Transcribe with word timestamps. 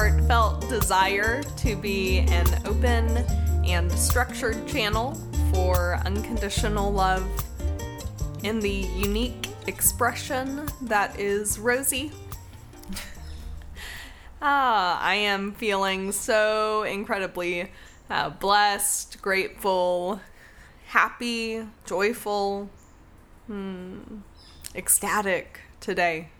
heartfelt 0.00 0.66
desire 0.70 1.42
to 1.58 1.76
be 1.76 2.20
an 2.20 2.46
open 2.64 3.18
and 3.66 3.92
structured 3.92 4.66
channel 4.66 5.12
for 5.52 6.00
unconditional 6.06 6.90
love 6.90 7.22
in 8.42 8.60
the 8.60 8.70
unique 8.96 9.48
expression 9.66 10.66
that 10.80 11.20
is 11.20 11.58
Rosey. 11.58 12.12
ah, 14.40 14.98
I 15.02 15.16
am 15.16 15.52
feeling 15.52 16.12
so 16.12 16.84
incredibly 16.84 17.70
uh, 18.08 18.30
blessed, 18.30 19.20
grateful, 19.20 20.18
happy, 20.86 21.62
joyful, 21.84 22.70
hmm, 23.48 23.98
ecstatic 24.74 25.60
today. 25.78 26.30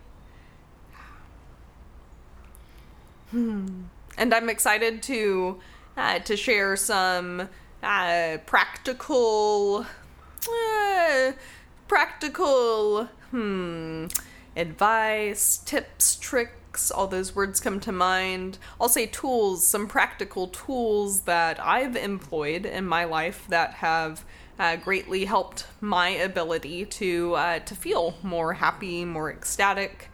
And 3.32 4.34
I'm 4.34 4.48
excited 4.48 5.02
to 5.04 5.60
uh, 5.96 6.18
to 6.20 6.36
share 6.36 6.76
some 6.76 7.48
uh, 7.82 8.38
practical, 8.46 9.86
uh, 10.48 11.32
practical, 11.88 13.04
hmm, 13.30 14.06
advice, 14.56 15.58
tips, 15.58 16.16
tricks. 16.16 16.90
All 16.90 17.06
those 17.06 17.34
words 17.34 17.60
come 17.60 17.80
to 17.80 17.92
mind. 17.92 18.58
I'll 18.80 18.88
say 18.88 19.06
tools, 19.06 19.66
some 19.66 19.88
practical 19.88 20.48
tools 20.48 21.22
that 21.22 21.58
I've 21.60 21.96
employed 21.96 22.64
in 22.64 22.86
my 22.86 23.04
life 23.04 23.46
that 23.48 23.74
have 23.74 24.24
uh, 24.58 24.76
greatly 24.76 25.24
helped 25.24 25.66
my 25.80 26.10
ability 26.10 26.84
to 26.84 27.34
uh, 27.34 27.58
to 27.60 27.74
feel 27.74 28.14
more 28.22 28.54
happy, 28.54 29.04
more 29.04 29.30
ecstatic, 29.30 30.10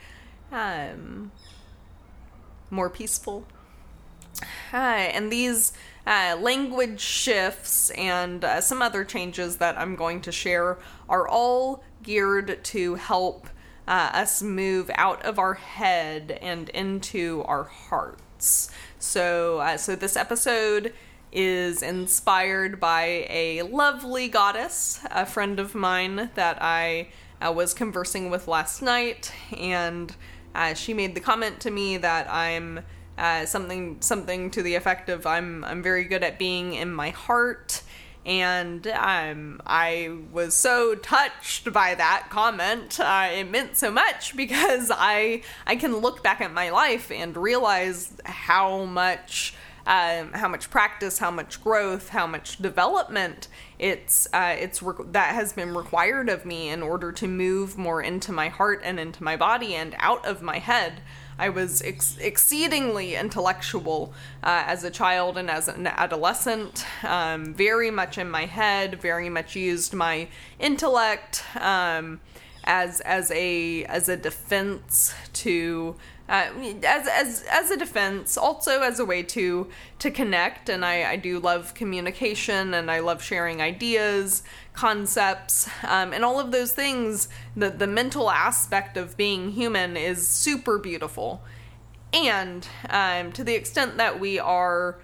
um, 0.52 1.32
more 2.70 2.90
peaceful. 2.90 3.46
Uh, 4.72 4.76
and 4.76 5.32
these 5.32 5.72
uh, 6.06 6.36
language 6.40 7.00
shifts 7.00 7.90
and 7.90 8.44
uh, 8.44 8.60
some 8.60 8.82
other 8.82 9.04
changes 9.04 9.56
that 9.56 9.78
I'm 9.78 9.96
going 9.96 10.20
to 10.22 10.32
share 10.32 10.78
are 11.08 11.26
all 11.26 11.82
geared 12.02 12.62
to 12.64 12.94
help 12.96 13.48
uh, 13.88 14.10
us 14.12 14.42
move 14.42 14.90
out 14.94 15.24
of 15.24 15.38
our 15.38 15.54
head 15.54 16.38
and 16.42 16.68
into 16.70 17.42
our 17.46 17.64
hearts. 17.64 18.70
So, 18.98 19.58
uh, 19.60 19.76
so 19.76 19.96
this 19.96 20.16
episode 20.16 20.92
is 21.32 21.82
inspired 21.82 22.80
by 22.80 23.26
a 23.28 23.62
lovely 23.62 24.28
goddess, 24.28 25.00
a 25.10 25.26
friend 25.26 25.58
of 25.58 25.74
mine 25.74 26.30
that 26.34 26.58
I 26.60 27.08
uh, 27.44 27.52
was 27.52 27.74
conversing 27.74 28.30
with 28.30 28.48
last 28.48 28.80
night, 28.80 29.32
and 29.56 30.14
uh, 30.56 30.74
she 30.74 30.94
made 30.94 31.14
the 31.14 31.20
comment 31.20 31.60
to 31.60 31.70
me 31.70 31.98
that 31.98 32.32
I'm 32.32 32.80
uh, 33.18 33.46
something 33.46 33.96
something 34.00 34.50
to 34.50 34.62
the 34.62 34.74
effect 34.74 35.08
of 35.08 35.26
I'm 35.26 35.64
I'm 35.64 35.82
very 35.82 36.04
good 36.04 36.22
at 36.22 36.38
being 36.38 36.74
in 36.74 36.92
my 36.92 37.10
heart 37.10 37.82
and 38.26 38.88
um, 38.88 39.62
I 39.64 40.18
was 40.32 40.52
so 40.52 40.96
touched 40.96 41.72
by 41.72 41.94
that 41.94 42.26
comment. 42.28 42.98
Uh, 42.98 43.28
it 43.32 43.48
meant 43.48 43.76
so 43.76 43.90
much 43.92 44.36
because 44.36 44.90
I 44.92 45.42
I 45.66 45.76
can 45.76 45.98
look 45.98 46.24
back 46.24 46.40
at 46.40 46.52
my 46.52 46.70
life 46.70 47.12
and 47.12 47.36
realize 47.36 48.12
how 48.24 48.84
much 48.84 49.54
um, 49.86 50.32
how 50.32 50.48
much 50.48 50.68
practice, 50.68 51.18
how 51.18 51.30
much 51.30 51.62
growth, 51.62 52.08
how 52.08 52.26
much 52.26 52.58
development 52.58 53.48
it's 53.78 54.26
uh, 54.32 54.56
it's 54.58 54.82
re- 54.82 55.04
that 55.12 55.34
has 55.34 55.52
been 55.52 55.74
required 55.74 56.28
of 56.28 56.44
me 56.44 56.68
in 56.70 56.82
order 56.82 57.12
to 57.12 57.28
move 57.28 57.78
more 57.78 58.02
into 58.02 58.32
my 58.32 58.48
heart 58.48 58.80
and 58.84 58.98
into 58.98 59.22
my 59.22 59.36
body 59.36 59.74
and 59.74 59.94
out 59.98 60.26
of 60.26 60.42
my 60.42 60.58
head. 60.58 61.00
I 61.38 61.50
was 61.50 61.82
ex- 61.82 62.16
exceedingly 62.18 63.14
intellectual 63.14 64.14
uh, 64.42 64.64
as 64.66 64.84
a 64.84 64.90
child 64.90 65.36
and 65.36 65.50
as 65.50 65.68
an 65.68 65.86
adolescent, 65.86 66.86
um, 67.04 67.52
very 67.52 67.90
much 67.90 68.16
in 68.16 68.30
my 68.30 68.46
head, 68.46 69.00
very 69.00 69.28
much 69.28 69.54
used 69.54 69.92
my 69.92 70.28
intellect 70.58 71.44
um, 71.60 72.20
as 72.64 73.00
as 73.02 73.30
a 73.30 73.84
as 73.84 74.08
a 74.08 74.16
defense 74.16 75.14
to 75.32 75.94
uh, 76.28 76.50
as 76.84 77.06
as 77.08 77.44
as 77.50 77.70
a 77.70 77.76
defense, 77.76 78.36
also 78.36 78.82
as 78.82 78.98
a 78.98 79.04
way 79.04 79.22
to 79.22 79.68
to 79.98 80.10
connect. 80.10 80.68
And 80.68 80.84
I, 80.84 81.12
I 81.12 81.16
do 81.16 81.38
love 81.38 81.74
communication, 81.74 82.74
and 82.74 82.90
I 82.90 83.00
love 83.00 83.22
sharing 83.22 83.62
ideas, 83.62 84.42
concepts, 84.72 85.68
um, 85.84 86.12
and 86.12 86.24
all 86.24 86.40
of 86.40 86.50
those 86.50 86.72
things. 86.72 87.28
The 87.56 87.70
the 87.70 87.86
mental 87.86 88.30
aspect 88.30 88.96
of 88.96 89.16
being 89.16 89.52
human 89.52 89.96
is 89.96 90.26
super 90.26 90.78
beautiful, 90.78 91.42
and 92.12 92.66
um, 92.90 93.32
to 93.32 93.44
the 93.44 93.54
extent 93.54 93.96
that 93.98 94.18
we 94.18 94.38
are 94.38 94.98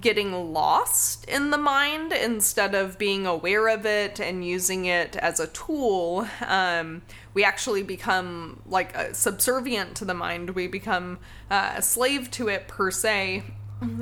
getting 0.00 0.52
lost 0.52 1.24
in 1.26 1.50
the 1.50 1.58
mind 1.58 2.12
instead 2.12 2.74
of 2.74 2.98
being 2.98 3.26
aware 3.26 3.68
of 3.68 3.86
it 3.86 4.20
and 4.20 4.44
using 4.44 4.86
it 4.86 5.16
as 5.16 5.40
a 5.40 5.46
tool 5.46 6.26
um, 6.46 7.02
we 7.38 7.44
actually 7.44 7.84
become 7.84 8.60
like 8.66 8.98
uh, 8.98 9.12
subservient 9.12 9.94
to 9.94 10.04
the 10.04 10.12
mind. 10.12 10.50
We 10.56 10.66
become 10.66 11.20
uh, 11.48 11.74
a 11.76 11.82
slave 11.82 12.32
to 12.32 12.48
it 12.48 12.66
per 12.66 12.90
se. 12.90 13.44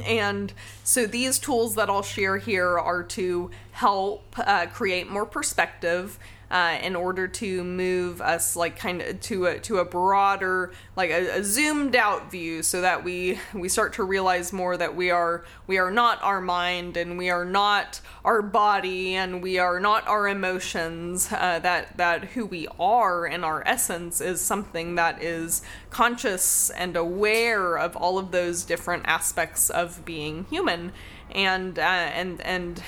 And 0.06 0.54
so 0.84 1.04
these 1.04 1.38
tools 1.38 1.74
that 1.74 1.90
i'll 1.90 2.02
share 2.02 2.38
here 2.38 2.78
are 2.78 3.02
to 3.02 3.50
help 3.72 4.24
uh, 4.38 4.68
create 4.72 5.10
more 5.10 5.26
perspective 5.26 6.18
uh, 6.50 6.78
in 6.82 6.94
order 6.94 7.26
to 7.26 7.64
move 7.64 8.20
us 8.20 8.54
like 8.56 8.78
kind 8.78 9.02
of 9.02 9.20
to 9.20 9.46
a 9.46 9.58
to 9.58 9.78
a 9.78 9.84
broader 9.84 10.72
like 10.94 11.10
a, 11.10 11.38
a, 11.38 11.42
zoomed 11.42 11.96
out 11.96 12.30
view 12.30 12.62
so 12.62 12.80
that 12.80 13.02
we 13.02 13.38
we 13.52 13.68
start 13.68 13.92
to 13.92 14.04
realize 14.04 14.52
more 14.52 14.76
that 14.76 14.94
we 14.94 15.10
are 15.10 15.44
we 15.66 15.78
are 15.78 15.90
not 15.90 16.22
our 16.22 16.40
mind 16.40 16.96
and 16.96 17.18
we 17.18 17.30
are 17.30 17.44
not 17.44 18.00
our 18.24 18.42
body 18.42 19.14
and 19.14 19.42
we 19.42 19.58
are 19.58 19.80
not 19.80 20.06
our 20.06 20.28
emotions 20.28 21.28
uh, 21.32 21.58
that 21.58 21.96
that 21.96 22.24
who 22.24 22.46
we 22.46 22.68
are 22.78 23.26
in 23.26 23.42
our 23.42 23.62
essence 23.66 24.20
is 24.20 24.40
something 24.40 24.94
that 24.94 25.22
is 25.22 25.62
conscious 25.90 26.70
and 26.70 26.96
aware 26.96 27.76
of 27.78 27.96
all 27.96 28.18
of 28.18 28.30
those 28.30 28.64
different 28.64 29.02
aspects 29.06 29.70
of 29.70 30.04
being 30.04 30.44
human. 30.50 30.92
And 31.34 31.78
uh, 31.78 31.82
and 31.82 32.40
and 32.42 32.82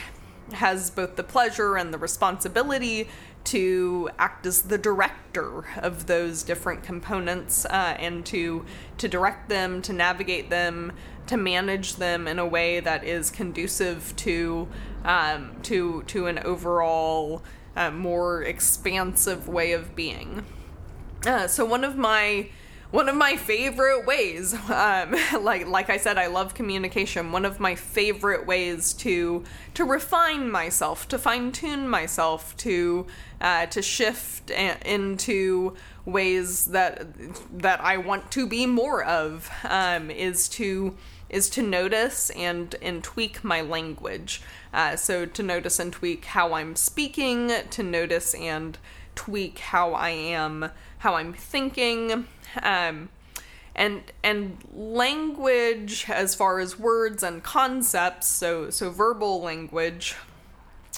has 0.53 0.91
both 0.91 1.17
the 1.17 1.23
pleasure 1.23 1.77
and 1.77 1.93
the 1.93 1.99
responsibility 1.99 3.09
to 3.45 4.11
act 4.19 4.45
as 4.45 4.63
the 4.63 4.77
director 4.77 5.65
of 5.79 6.07
those 6.07 6.43
different 6.43 6.83
components 6.83 7.65
uh, 7.67 7.97
and 7.99 8.27
to 8.27 8.65
to 8.99 9.09
direct 9.09 9.49
them, 9.49 9.81
to 9.83 9.93
navigate 9.93 10.51
them, 10.51 10.93
to 11.27 11.37
manage 11.37 11.97
them 11.97 12.29
in 12.29 12.39
a 12.39 12.47
way 12.47 12.81
that 12.81 13.05
is 13.05 13.31
conducive 13.31 14.15
to 14.17 14.69
um, 15.05 15.57
to 15.63 16.03
to 16.05 16.27
an 16.27 16.39
overall 16.41 17.43
uh, 17.77 17.91
more 17.91 18.43
expansive 18.43 19.49
way 19.49 19.73
of 19.73 19.95
being. 19.95 20.45
Uh, 21.25 21.47
so 21.47 21.65
one 21.65 21.85
of 21.85 21.97
my 21.97 22.49
one 22.91 23.09
of 23.09 23.15
my 23.15 23.37
favorite 23.37 24.07
ways 24.07 24.55
um, 24.71 25.15
like 25.43 25.67
like 25.67 25.91
i 25.91 25.97
said 25.97 26.17
i 26.17 26.27
love 26.27 26.55
communication. 26.55 27.33
One 27.33 27.45
of 27.45 27.61
my 27.61 27.75
favorite 27.75 28.47
ways 28.47 28.93
to 28.95 29.45
to 29.75 29.85
refine 29.85 30.51
myself 30.51 31.07
to 31.09 31.19
fine 31.19 31.53
tune 31.53 31.89
myself 31.89 32.57
to 32.59 33.07
uh, 33.41 33.67
to 33.67 33.83
shift 33.83 34.51
a- 34.51 34.79
into 34.91 35.77
ways 36.05 36.67
that 36.67 37.07
that 37.59 37.81
i 37.83 37.97
want 37.99 38.31
to 38.33 38.47
be 38.47 38.65
more 38.65 39.05
of 39.05 39.51
um, 39.65 40.11
is 40.11 40.49
to 40.51 40.97
is 41.29 41.51
to 41.51 41.63
notice 41.63 42.31
and 42.31 42.75
and 42.81 43.05
tweak 43.05 43.45
my 43.45 43.61
language. 43.61 44.41
Uh, 44.73 44.97
so 44.97 45.27
to 45.27 45.43
notice 45.43 45.79
and 45.79 45.93
tweak 45.93 46.25
how 46.27 46.55
i'm 46.55 46.75
speaking 46.75 47.53
to 47.71 47.83
notice 47.83 48.35
and 48.35 48.79
tweak 49.15 49.59
how 49.59 49.93
i 49.95 50.11
am 50.11 50.71
how 50.99 51.15
i'm 51.15 51.33
thinking 51.33 52.27
um, 52.63 53.09
and 53.75 54.03
and 54.23 54.59
language 54.75 56.07
as 56.09 56.35
far 56.35 56.59
as 56.59 56.79
words 56.79 57.23
and 57.23 57.43
concepts 57.43 58.27
so 58.27 58.71
so 58.71 58.91
verbal 58.91 59.41
language 59.41 60.17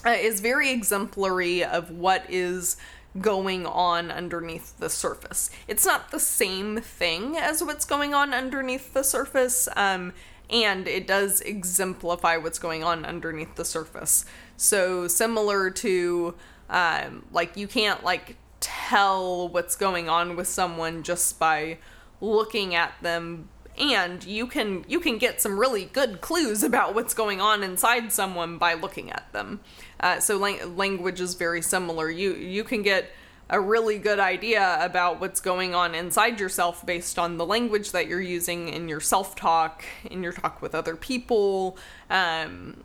uh, 0.05 0.11
is 0.11 0.41
very 0.41 0.71
exemplary 0.71 1.63
of 1.63 1.91
what 1.91 2.25
is 2.29 2.77
going 3.21 3.67
on 3.67 4.11
underneath 4.11 4.79
the 4.79 4.89
surface. 4.89 5.51
It's 5.67 5.85
not 5.85 6.11
the 6.11 6.21
same 6.21 6.81
thing 6.81 7.37
as 7.37 7.63
what's 7.63 7.85
going 7.85 8.15
on 8.15 8.33
underneath 8.33 8.95
the 8.95 9.03
surface 9.03 9.69
um, 9.77 10.13
and 10.49 10.89
it 10.89 11.07
does 11.07 11.41
exemplify 11.41 12.37
what's 12.37 12.59
going 12.59 12.83
on 12.83 13.05
underneath 13.05 13.55
the 13.57 13.65
surface. 13.65 14.25
So 14.57 15.07
similar 15.07 15.71
to 15.71 16.35
um, 16.69 17.25
like 17.33 17.57
you 17.57 17.67
can't 17.67 18.05
like 18.05 18.37
tell 18.61 19.49
what's 19.49 19.77
going 19.77 20.09
on 20.09 20.37
with 20.37 20.47
someone 20.47 21.03
just 21.03 21.39
by 21.39 21.79
looking 22.21 22.75
at 22.75 22.93
them. 23.03 23.49
And 23.79 24.23
you 24.25 24.47
can 24.47 24.85
you 24.89 25.01
can 25.01 25.17
get 25.17 25.41
some 25.41 25.59
really 25.59 25.87
good 25.87 26.21
clues 26.21 26.63
about 26.63 26.95
what's 26.95 27.15
going 27.15 27.41
on 27.41 27.63
inside 27.63 28.13
someone 28.13 28.59
by 28.59 28.75
looking 28.75 29.11
at 29.11 29.33
them. 29.33 29.61
Uh, 29.99 30.21
so 30.21 30.37
lang- 30.37 30.77
language 30.77 31.21
is 31.21 31.35
very 31.35 31.63
similar. 31.63 32.11
You 32.11 32.35
you 32.35 32.63
can 32.63 32.83
get 32.83 33.11
a 33.51 33.61
really 33.61 33.99
good 33.99 34.21
idea 34.21 34.79
about 34.81 35.21
what's 35.21 35.41
going 35.41 35.75
on 35.75 35.93
inside 35.95 36.39
yourself 36.39 36.87
based 36.87 37.19
on 37.19 37.37
the 37.37 37.45
language 37.45 37.91
that 37.91 38.07
you're 38.07 38.21
using 38.21 38.69
in 38.69 38.89
your 38.89 39.01
self 39.01 39.35
talk, 39.35 39.85
in 40.09 40.23
your 40.23 40.33
talk 40.33 40.63
with 40.63 40.75
other 40.75 40.95
people, 40.95 41.77
um, 42.09 42.85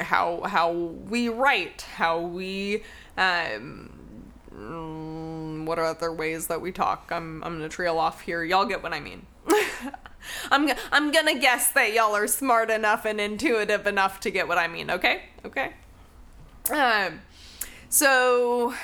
how 0.00 0.42
how 0.44 0.72
we 0.72 1.28
write, 1.28 1.82
how 1.96 2.20
we 2.20 2.82
um, 3.18 3.90
mm, 4.58 5.64
what 5.64 5.78
are 5.78 5.84
other 5.84 6.12
ways 6.12 6.48
that 6.48 6.60
we 6.60 6.72
talk? 6.72 7.10
I'm 7.12 7.42
I'm 7.44 7.56
gonna 7.56 7.68
trail 7.68 7.98
off 7.98 8.22
here. 8.22 8.42
Y'all 8.44 8.66
get 8.66 8.82
what 8.82 8.92
I 8.92 9.00
mean. 9.00 9.26
I'm 10.50 10.70
I'm 10.90 11.12
gonna 11.12 11.38
guess 11.38 11.72
that 11.72 11.92
y'all 11.92 12.14
are 12.16 12.26
smart 12.26 12.70
enough 12.70 13.04
and 13.04 13.20
intuitive 13.20 13.86
enough 13.86 14.20
to 14.20 14.30
get 14.30 14.48
what 14.48 14.58
I 14.58 14.68
mean. 14.68 14.90
Okay, 14.90 15.22
okay. 15.44 15.72
Um, 16.70 17.20
so 17.88 18.74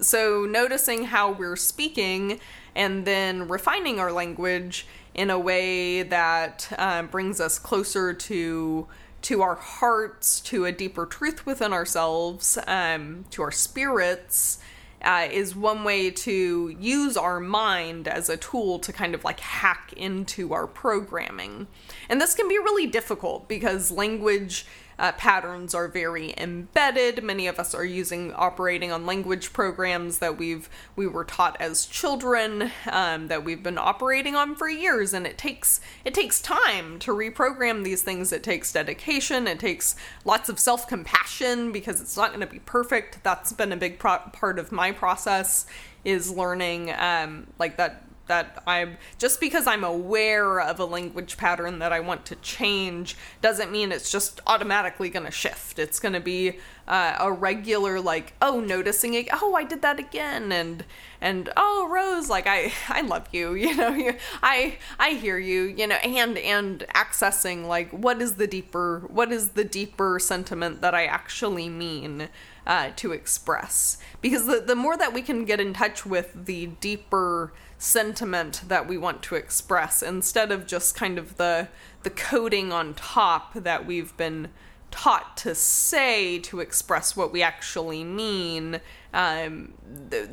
so 0.00 0.46
noticing 0.46 1.04
how 1.04 1.32
we're 1.32 1.56
speaking 1.56 2.40
and 2.74 3.04
then 3.04 3.48
refining 3.48 4.00
our 4.00 4.12
language 4.12 4.86
in 5.14 5.30
a 5.30 5.38
way 5.38 6.02
that 6.02 6.72
uh, 6.76 7.02
brings 7.02 7.40
us 7.40 7.58
closer 7.58 8.12
to 8.12 8.86
to 9.22 9.40
our 9.40 9.54
hearts, 9.54 10.38
to 10.38 10.66
a 10.66 10.72
deeper 10.72 11.06
truth 11.06 11.46
within 11.46 11.72
ourselves, 11.72 12.58
um, 12.66 13.24
to 13.30 13.40
our 13.40 13.50
spirits, 13.50 14.58
uh, 15.04 15.28
is 15.30 15.54
one 15.54 15.84
way 15.84 16.10
to 16.10 16.74
use 16.80 17.16
our 17.16 17.38
mind 17.38 18.08
as 18.08 18.28
a 18.28 18.36
tool 18.36 18.78
to 18.80 18.92
kind 18.92 19.14
of 19.14 19.24
like 19.24 19.40
hack 19.40 19.92
into 19.96 20.52
our 20.52 20.66
programming. 20.66 21.66
And 22.08 22.20
this 22.20 22.34
can 22.34 22.48
be 22.48 22.58
really 22.58 22.86
difficult 22.86 23.48
because 23.48 23.90
language 23.90 24.66
uh, 24.98 25.12
patterns 25.12 25.74
are 25.74 25.88
very 25.88 26.34
embedded. 26.36 27.22
Many 27.22 27.46
of 27.46 27.58
us 27.58 27.74
are 27.74 27.84
using 27.84 28.32
operating 28.32 28.92
on 28.92 29.06
language 29.06 29.52
programs 29.52 30.18
that 30.18 30.38
we've 30.38 30.68
we 30.96 31.06
were 31.06 31.24
taught 31.24 31.56
as 31.60 31.86
children 31.86 32.70
um, 32.90 33.28
that 33.28 33.44
we've 33.44 33.62
been 33.62 33.78
operating 33.78 34.34
on 34.34 34.54
for 34.54 34.68
years, 34.68 35.12
and 35.12 35.26
it 35.26 35.38
takes 35.38 35.80
it 36.04 36.14
takes 36.14 36.40
time 36.40 36.98
to 37.00 37.12
reprogram 37.12 37.84
these 37.84 38.02
things. 38.02 38.32
It 38.32 38.42
takes 38.42 38.72
dedication. 38.72 39.46
It 39.46 39.58
takes 39.58 39.96
lots 40.24 40.48
of 40.48 40.58
self 40.58 40.88
compassion 40.88 41.72
because 41.72 42.00
it's 42.00 42.16
not 42.16 42.28
going 42.28 42.40
to 42.40 42.46
be 42.46 42.60
perfect. 42.60 43.22
That's 43.22 43.52
been 43.52 43.72
a 43.72 43.76
big 43.76 43.98
pro- 43.98 44.18
part 44.32 44.58
of 44.58 44.72
my 44.72 44.92
process 44.92 45.66
is 46.04 46.30
learning 46.30 46.92
um, 46.98 47.46
like 47.58 47.76
that 47.78 48.04
that 48.26 48.62
I'm 48.66 48.96
just 49.18 49.40
because 49.40 49.66
I'm 49.66 49.84
aware 49.84 50.60
of 50.60 50.80
a 50.80 50.84
language 50.84 51.36
pattern 51.36 51.78
that 51.80 51.92
I 51.92 52.00
want 52.00 52.24
to 52.26 52.36
change 52.36 53.16
doesn't 53.42 53.70
mean 53.70 53.92
it's 53.92 54.10
just 54.10 54.40
automatically 54.46 55.10
going 55.10 55.26
to 55.26 55.32
shift. 55.32 55.78
It's 55.78 56.00
going 56.00 56.14
to 56.14 56.20
be 56.20 56.58
uh, 56.86 57.16
a 57.18 57.32
regular 57.32 58.00
like 58.00 58.34
oh 58.42 58.60
noticing 58.60 59.14
it 59.14 59.28
oh 59.32 59.54
I 59.54 59.64
did 59.64 59.80
that 59.82 59.98
again 59.98 60.52
and 60.52 60.84
and 61.20 61.48
oh 61.56 61.88
Rose 61.90 62.28
like 62.28 62.46
I 62.46 62.72
I 62.88 63.00
love 63.00 63.28
you 63.32 63.54
you 63.54 63.74
know 63.74 64.12
I 64.42 64.76
I 64.98 65.10
hear 65.10 65.38
you 65.38 65.62
you 65.62 65.86
know 65.86 65.96
and 65.96 66.36
and 66.36 66.80
accessing 66.94 67.66
like 67.66 67.90
what 67.90 68.20
is 68.20 68.34
the 68.34 68.46
deeper 68.46 69.04
what 69.08 69.32
is 69.32 69.50
the 69.50 69.64
deeper 69.64 70.18
sentiment 70.18 70.82
that 70.82 70.94
I 70.94 71.06
actually 71.06 71.68
mean 71.68 72.28
uh, 72.66 72.90
to 72.96 73.12
express 73.12 73.98
because 74.20 74.46
the 74.46 74.60
the 74.60 74.74
more 74.74 74.96
that 74.96 75.12
we 75.12 75.22
can 75.22 75.44
get 75.44 75.60
in 75.60 75.72
touch 75.72 76.04
with 76.04 76.46
the 76.46 76.66
deeper 76.66 77.52
sentiment 77.84 78.62
that 78.68 78.88
we 78.88 78.96
want 78.96 79.22
to 79.22 79.34
express 79.34 80.02
instead 80.02 80.50
of 80.50 80.66
just 80.66 80.94
kind 80.94 81.18
of 81.18 81.36
the 81.36 81.68
the 82.02 82.10
coding 82.10 82.72
on 82.72 82.94
top 82.94 83.54
that 83.54 83.86
we've 83.86 84.16
been 84.16 84.48
taught 84.90 85.36
to 85.36 85.54
say 85.54 86.38
to 86.38 86.60
express 86.60 87.16
what 87.16 87.32
we 87.32 87.42
actually 87.42 88.04
mean 88.04 88.80
um, 89.12 89.74
th- 90.10 90.28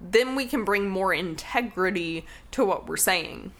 then 0.00 0.34
we 0.34 0.46
can 0.46 0.64
bring 0.64 0.88
more 0.88 1.14
integrity 1.14 2.26
to 2.50 2.64
what 2.64 2.88
we're 2.88 2.96
saying. 2.96 3.52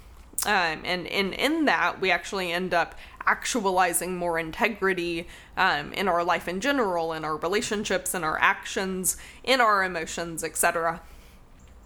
Um, 0.44 0.82
and, 0.84 1.06
and 1.06 1.32
in 1.34 1.66
that 1.66 2.00
we 2.00 2.10
actually 2.10 2.52
end 2.52 2.74
up 2.74 2.96
actualizing 3.26 4.16
more 4.16 4.38
integrity 4.38 5.28
um, 5.56 5.92
in 5.92 6.08
our 6.08 6.24
life 6.24 6.48
in 6.48 6.60
general 6.60 7.12
in 7.12 7.24
our 7.24 7.36
relationships 7.36 8.14
in 8.14 8.24
our 8.24 8.36
actions 8.40 9.16
in 9.44 9.60
our 9.60 9.84
emotions 9.84 10.42
etc 10.42 11.00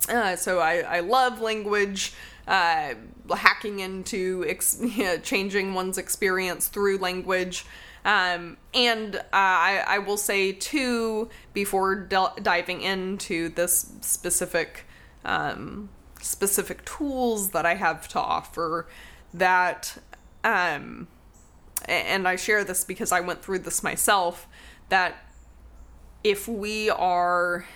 uh, 0.08 0.36
so 0.36 0.60
I, 0.60 0.78
I 0.80 1.00
love 1.00 1.40
language, 1.40 2.12
uh, 2.46 2.94
hacking 3.34 3.80
into 3.80 4.44
ex- 4.48 4.80
changing 5.22 5.74
one's 5.74 5.98
experience 5.98 6.68
through 6.68 6.98
language. 6.98 7.64
Um, 8.04 8.56
and 8.72 9.16
uh, 9.16 9.20
I, 9.32 9.84
I 9.86 9.98
will 9.98 10.16
say, 10.16 10.52
too, 10.52 11.28
before 11.52 11.96
del- 11.96 12.36
diving 12.40 12.82
into 12.82 13.48
this 13.48 13.90
specific 14.00 14.84
um, 15.24 15.88
specific 16.20 16.84
tools 16.84 17.50
that 17.50 17.66
I 17.66 17.74
have 17.74 18.08
to 18.08 18.20
offer, 18.20 18.86
that, 19.34 19.96
um, 20.44 21.08
and 21.86 22.26
I 22.26 22.36
share 22.36 22.64
this 22.64 22.84
because 22.84 23.12
I 23.12 23.20
went 23.20 23.42
through 23.42 23.60
this 23.60 23.82
myself, 23.82 24.46
that 24.88 25.16
if 26.22 26.48
we 26.48 26.90
are 26.90 27.66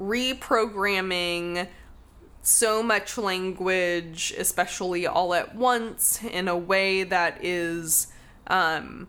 reprogramming 0.00 1.68
so 2.42 2.82
much 2.82 3.18
language, 3.18 4.32
especially 4.38 5.06
all 5.06 5.34
at 5.34 5.54
once, 5.54 6.22
in 6.24 6.48
a 6.48 6.56
way 6.56 7.02
that 7.02 7.44
is 7.44 8.06
um, 8.46 9.08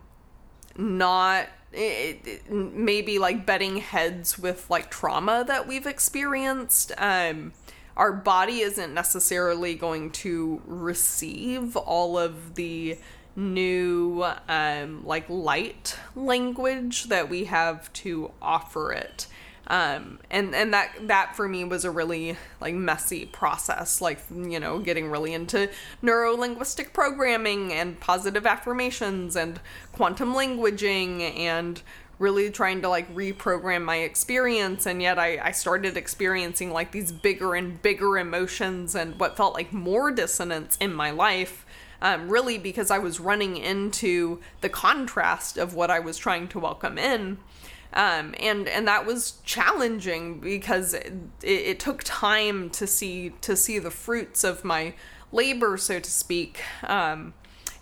not 0.76 1.48
it, 1.72 2.20
it, 2.26 2.52
maybe 2.52 3.18
like 3.18 3.46
betting 3.46 3.78
heads 3.78 4.38
with 4.38 4.68
like 4.68 4.90
trauma 4.90 5.44
that 5.46 5.66
we've 5.66 5.86
experienced. 5.86 6.92
Um, 6.98 7.52
our 7.96 8.12
body 8.12 8.60
isn't 8.60 8.92
necessarily 8.92 9.74
going 9.74 10.10
to 10.10 10.62
receive 10.66 11.76
all 11.76 12.18
of 12.18 12.54
the 12.54 12.98
new 13.34 14.24
um, 14.48 15.06
like 15.06 15.28
light 15.28 15.98
language 16.14 17.04
that 17.04 17.30
we 17.30 17.44
have 17.44 17.90
to 17.94 18.30
offer 18.42 18.92
it 18.92 19.26
um, 19.68 20.18
and 20.30 20.54
and 20.54 20.72
that 20.74 20.92
that 21.06 21.36
for 21.36 21.48
me 21.48 21.64
was 21.64 21.84
a 21.84 21.90
really 21.90 22.36
like 22.60 22.74
messy 22.74 23.26
process 23.26 24.00
like 24.00 24.18
you 24.34 24.58
know 24.58 24.80
getting 24.80 25.10
really 25.10 25.32
into 25.32 25.70
neuro 26.02 26.36
linguistic 26.36 26.92
programming 26.92 27.72
and 27.72 28.00
positive 28.00 28.44
affirmations 28.44 29.36
and 29.36 29.60
quantum 29.92 30.34
languaging 30.34 31.38
and 31.38 31.82
really 32.18 32.50
trying 32.50 32.80
to 32.80 32.88
like 32.88 33.12
reprogram 33.14 33.82
my 33.82 33.96
experience. 33.96 34.86
And 34.86 35.02
yet 35.02 35.18
I, 35.18 35.38
I 35.38 35.50
started 35.50 35.96
experiencing 35.96 36.70
like 36.70 36.92
these 36.92 37.10
bigger 37.10 37.56
and 37.56 37.82
bigger 37.82 38.16
emotions 38.16 38.94
and 38.94 39.18
what 39.18 39.36
felt 39.36 39.54
like 39.54 39.72
more 39.72 40.12
dissonance 40.12 40.78
in 40.80 40.94
my 40.94 41.10
life 41.10 41.66
um, 42.00 42.28
really 42.28 42.58
because 42.58 42.90
I 42.90 42.98
was 42.98 43.20
running 43.20 43.56
into 43.56 44.40
the 44.60 44.68
contrast 44.68 45.56
of 45.56 45.74
what 45.74 45.90
I 45.90 46.00
was 46.00 46.16
trying 46.18 46.48
to 46.48 46.58
welcome 46.58 46.98
in 46.98 47.38
um, 47.94 48.34
and 48.40 48.68
and 48.68 48.88
that 48.88 49.04
was 49.04 49.34
challenging 49.44 50.40
because 50.40 50.94
it, 50.94 51.12
it, 51.42 51.80
took 51.80 52.02
time 52.04 52.70
to 52.70 52.86
see 52.86 53.34
to 53.42 53.54
see 53.54 53.78
the 53.78 53.90
fruits 53.90 54.44
of 54.44 54.64
my 54.64 54.94
labor, 55.30 55.76
so 55.76 56.00
to 56.00 56.10
speak. 56.10 56.62
Um, 56.84 57.34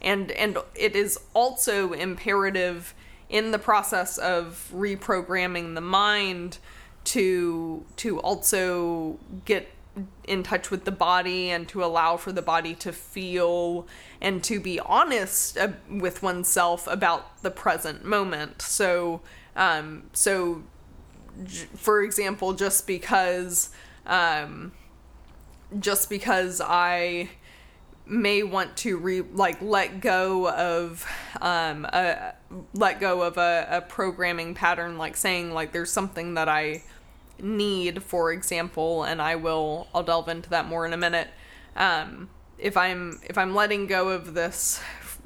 and 0.02 0.32
and 0.32 0.58
it 0.74 0.96
is 0.96 1.18
also 1.34 1.92
imperative 1.92 2.94
in 3.28 3.52
the 3.52 3.58
process 3.58 4.18
of 4.18 4.70
reprogramming 4.74 5.74
the 5.74 5.80
mind 5.80 6.58
to 7.04 7.84
to 7.96 8.18
also 8.20 9.18
get 9.44 9.68
in 10.24 10.42
touch 10.42 10.70
with 10.70 10.84
the 10.84 10.92
body 10.92 11.50
and 11.50 11.68
to 11.68 11.84
allow 11.84 12.16
for 12.16 12.32
the 12.32 12.42
body 12.42 12.74
to 12.74 12.92
feel 12.92 13.86
and 14.20 14.42
to 14.44 14.60
be 14.60 14.78
honest 14.80 15.58
uh, 15.58 15.68
with 15.88 16.22
oneself 16.22 16.86
about 16.86 17.42
the 17.42 17.50
present 17.50 18.04
moment. 18.04 18.62
So 18.62 19.20
um, 19.57 20.04
so, 20.12 20.62
j- 21.45 21.66
for 21.76 22.02
example, 22.02 22.52
just 22.52 22.87
because, 22.87 23.71
um, 24.07 24.73
just 25.78 26.11
because 26.11 26.61
I 26.64 27.30
may 28.07 28.42
want 28.42 28.76
to 28.76 28.97
re 28.99 29.21
like 29.21 29.62
let 29.62 30.00
go 30.00 30.50
of 30.50 31.07
um 31.40 31.85
a 31.85 32.35
let 32.75 33.00
go 33.00 33.23
of 33.23 33.38
a, 33.38 33.66
a 33.71 33.80
programming 33.83 34.52
pattern 34.54 34.99
like 34.99 35.16
saying 35.16 35.52
like 35.52 35.73
there's 35.73 35.92
something 35.92 36.35
that 36.35 36.49
I 36.49 36.83
need 37.40 38.02
for 38.02 38.33
example 38.33 39.04
and 39.04 39.23
I 39.23 39.37
will 39.37 39.87
I'll 39.95 40.02
delve 40.02 40.28
into 40.28 40.50
that 40.50 40.66
more 40.66 40.85
in 40.87 40.92
a 40.92 40.97
minute. 40.97 41.28
Um 41.76 42.30
if 42.59 42.76
I'm 42.76 43.21
if 43.25 43.38
I'm 43.38 43.54
letting 43.54 43.87
go 43.87 44.09
of 44.09 44.35
this 44.35 44.80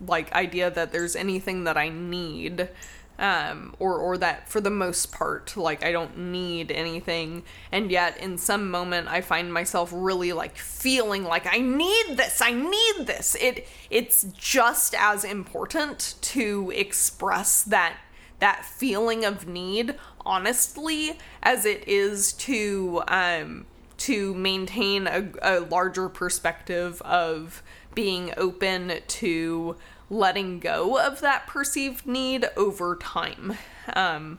like 0.06 0.32
idea 0.34 0.70
that 0.70 0.92
there's 0.92 1.16
anything 1.16 1.64
that 1.64 1.76
I 1.78 1.88
need 1.88 2.68
um, 3.18 3.74
or 3.78 3.96
or 3.96 4.18
that 4.18 4.48
for 4.48 4.60
the 4.60 4.70
most 4.70 5.12
part, 5.12 5.56
like 5.56 5.84
I 5.84 5.92
don't 5.92 6.18
need 6.18 6.70
anything, 6.70 7.44
and 7.70 7.90
yet 7.90 8.16
in 8.18 8.38
some 8.38 8.70
moment 8.70 9.08
I 9.08 9.20
find 9.20 9.52
myself 9.52 9.90
really 9.94 10.32
like 10.32 10.56
feeling 10.56 11.24
like 11.24 11.46
I 11.46 11.58
need 11.58 12.16
this, 12.16 12.40
I 12.40 12.52
need 12.52 13.06
this. 13.06 13.36
It 13.40 13.68
it's 13.90 14.24
just 14.36 14.94
as 14.98 15.24
important 15.24 16.16
to 16.22 16.72
express 16.74 17.62
that 17.62 17.98
that 18.40 18.64
feeling 18.64 19.24
of 19.24 19.46
need 19.46 19.94
honestly 20.26 21.18
as 21.42 21.64
it 21.64 21.86
is 21.86 22.32
to 22.32 23.02
um 23.08 23.66
to 23.96 24.34
maintain 24.34 25.06
a, 25.06 25.28
a 25.40 25.60
larger 25.60 26.08
perspective 26.08 27.00
of 27.02 27.62
being 27.94 28.32
open 28.36 28.92
to 29.06 29.76
letting 30.10 30.60
go 30.60 30.98
of 30.98 31.20
that 31.20 31.46
perceived 31.46 32.06
need 32.06 32.48
over 32.56 32.96
time. 32.96 33.56
Um, 33.94 34.38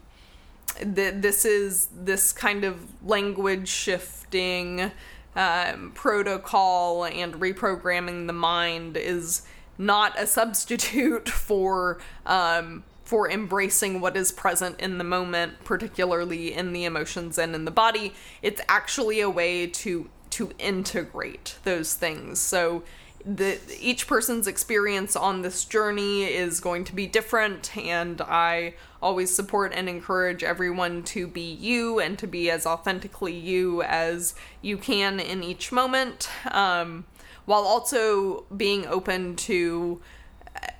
th- 0.77 1.15
this 1.17 1.45
is 1.45 1.89
this 1.95 2.31
kind 2.31 2.63
of 2.63 2.85
language 3.03 3.67
shifting 3.67 4.91
um, 5.35 5.91
protocol 5.93 7.05
and 7.05 7.33
reprogramming 7.35 8.27
the 8.27 8.33
mind 8.33 8.95
is 8.97 9.41
not 9.77 10.17
a 10.19 10.27
substitute 10.27 11.29
for 11.29 11.99
um, 12.25 12.83
for 13.03 13.29
embracing 13.29 14.01
what 14.01 14.17
is 14.17 14.31
present 14.31 14.79
in 14.79 14.97
the 14.97 15.03
moment, 15.03 15.63
particularly 15.63 16.51
in 16.51 16.73
the 16.73 16.85
emotions 16.85 17.37
and 17.37 17.53
in 17.53 17.63
the 17.63 17.69
body. 17.69 18.15
It's 18.41 18.59
actually 18.67 19.21
a 19.21 19.29
way 19.29 19.67
to 19.67 20.09
to 20.31 20.51
integrate 20.59 21.57
those 21.63 21.93
things. 21.93 22.39
So 22.39 22.83
the 23.25 23.59
each 23.79 24.05
person's 24.05 24.45
experience 24.45 25.15
on 25.15 25.41
this 25.41 25.65
journey 25.65 26.25
is 26.25 26.59
going 26.59 26.83
to 26.83 26.93
be 26.93 27.07
different 27.07 27.75
and 27.75 28.21
I 28.21 28.75
always 29.01 29.35
support 29.35 29.73
and 29.73 29.89
encourage 29.89 30.43
everyone 30.43 31.01
to 31.03 31.25
be 31.27 31.41
you 31.41 31.99
and 31.99 32.19
to 32.19 32.27
be 32.27 32.51
as 32.51 32.67
authentically 32.67 33.33
you 33.33 33.81
as 33.81 34.35
you 34.61 34.77
can 34.77 35.19
in 35.19 35.43
each 35.43 35.71
moment 35.71 36.29
um, 36.51 37.05
while 37.45 37.63
also 37.63 38.43
being 38.55 38.85
open 38.85 39.35
to 39.37 40.01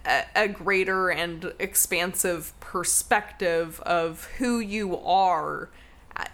a, 0.06 0.24
a 0.36 0.48
greater 0.48 1.10
and 1.10 1.52
expansive 1.58 2.54
perspective 2.60 3.80
of 3.82 4.25
who 4.38 4.60
you 4.60 4.98
are 4.98 5.70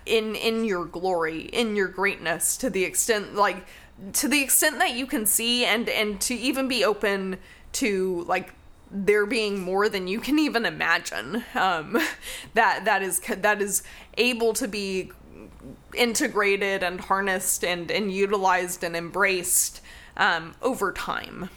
in 0.06 0.36
in 0.36 0.66
your 0.66 0.86
glory 0.86 1.42
in 1.42 1.76
your 1.76 1.88
greatness 1.88 2.58
to 2.58 2.70
the 2.70 2.84
extent 2.84 3.34
like 3.34 3.66
to 4.14 4.28
the 4.28 4.42
extent 4.42 4.80
that 4.80 4.94
you 4.94 5.06
can 5.06 5.26
see 5.26 5.66
and 5.66 5.88
and 5.90 6.20
to 6.22 6.34
even 6.34 6.68
be 6.68 6.84
open 6.84 7.38
to 7.74 8.24
like 8.28 8.54
there 8.90 9.26
being 9.26 9.60
more 9.62 9.88
than 9.88 10.08
you 10.08 10.20
can 10.20 10.38
even 10.38 10.66
imagine 10.66 11.44
um 11.56 11.98
that 12.54 12.84
that 12.86 13.02
is 13.02 13.20
that 13.20 13.62
is 13.62 13.84
able 14.18 14.54
to 14.54 14.68
be 14.68 15.12
integrated 15.94 16.84
and 16.84 17.02
harnessed 17.02 17.64
and 17.64 17.92
and 17.92 18.12
utilized 18.12 18.84
and 18.84 18.96
embraced 18.96 19.82
um 20.18 20.56
over 20.62 20.92
time. 20.92 21.50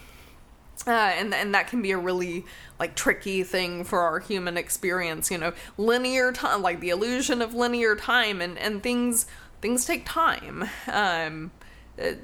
Uh, 0.87 0.91
and 0.91 1.33
and 1.33 1.55
that 1.55 1.69
can 1.69 1.81
be 1.81 1.93
a 1.93 1.97
really 1.97 2.45
like 2.79 2.95
tricky 2.95 3.43
thing 3.43 3.85
for 3.85 4.01
our 4.01 4.19
human 4.19 4.57
experience 4.59 5.31
you 5.31 5.39
know 5.39 5.53
linear 5.79 6.31
time 6.33 6.61
like 6.61 6.81
the 6.81 6.91
illusion 6.91 7.41
of 7.41 7.55
linear 7.55 7.95
time 7.95 8.43
and 8.43 8.59
and 8.59 8.83
things 8.83 9.25
things 9.63 9.87
take 9.87 10.05
time. 10.05 10.69
Um 10.93 11.53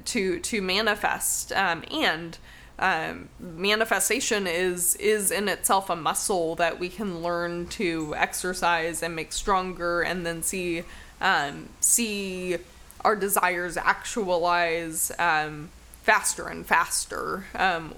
to 0.05 0.39
to 0.39 0.61
manifest 0.61 1.51
um, 1.53 1.83
and 1.91 2.37
um, 2.81 3.29
manifestation 3.39 4.47
is 4.47 4.95
is 4.95 5.29
in 5.29 5.47
itself 5.47 5.89
a 5.89 5.95
muscle 5.95 6.55
that 6.55 6.79
we 6.79 6.89
can 6.89 7.21
learn 7.21 7.67
to 7.67 8.13
exercise 8.17 9.03
and 9.03 9.15
make 9.15 9.31
stronger 9.31 10.01
and 10.01 10.25
then 10.25 10.41
see 10.41 10.83
um, 11.21 11.69
see 11.79 12.57
our 13.05 13.15
desires 13.15 13.77
actualize 13.77 15.11
um, 15.19 15.69
faster 16.01 16.47
and 16.47 16.65
faster 16.65 17.45
um, 17.53 17.93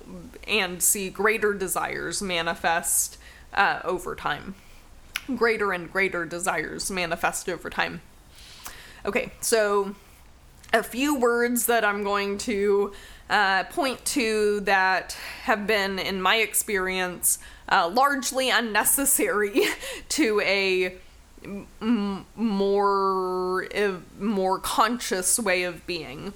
and 0.48 0.84
see 0.84 1.10
greater 1.10 1.54
desires 1.54 2.22
manifest 2.22 3.18
uh, 3.54 3.80
over 3.86 4.16
time. 4.16 4.56
Greater 5.36 5.72
and 5.72 5.92
greater 5.92 6.26
desires 6.26 6.92
manifest 6.92 7.48
over 7.48 7.70
time. 7.70 8.02
Okay 9.06 9.32
so 9.40 9.96
a 10.74 10.82
few 10.82 11.16
words 11.16 11.68
that 11.68 11.86
I'm 11.86 12.04
going 12.04 12.40
to 12.40 12.92
uh, 13.30 13.64
point 13.66 14.04
to 14.06 14.60
that 14.62 15.16
have 15.44 15.68
been, 15.68 16.00
in 16.00 16.22
my 16.22 16.38
experience, 16.38 17.38
uh, 17.70 17.88
largely 17.88 18.50
unnecessary 18.50 19.62
to 20.10 20.42
a 20.42 20.96
m- 21.80 22.26
more 22.36 23.68
uh, 23.76 23.94
more 24.20 24.60
conscious 24.60 25.40
way 25.40 25.64
of 25.64 25.86
being. 25.86 26.34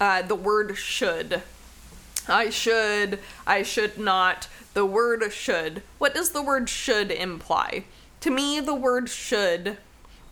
Uh, 0.00 0.22
the 0.22 0.34
word 0.34 0.76
should. 0.76 1.42
I 2.28 2.50
should. 2.50 3.20
I 3.46 3.62
should 3.62 3.98
not. 3.98 4.48
The 4.74 4.86
word 4.86 5.32
should. 5.32 5.82
What 5.98 6.14
does 6.14 6.30
the 6.30 6.42
word 6.42 6.68
should 6.68 7.10
imply? 7.10 7.84
To 8.20 8.30
me, 8.30 8.60
the 8.60 8.74
word 8.74 9.08
should 9.08 9.78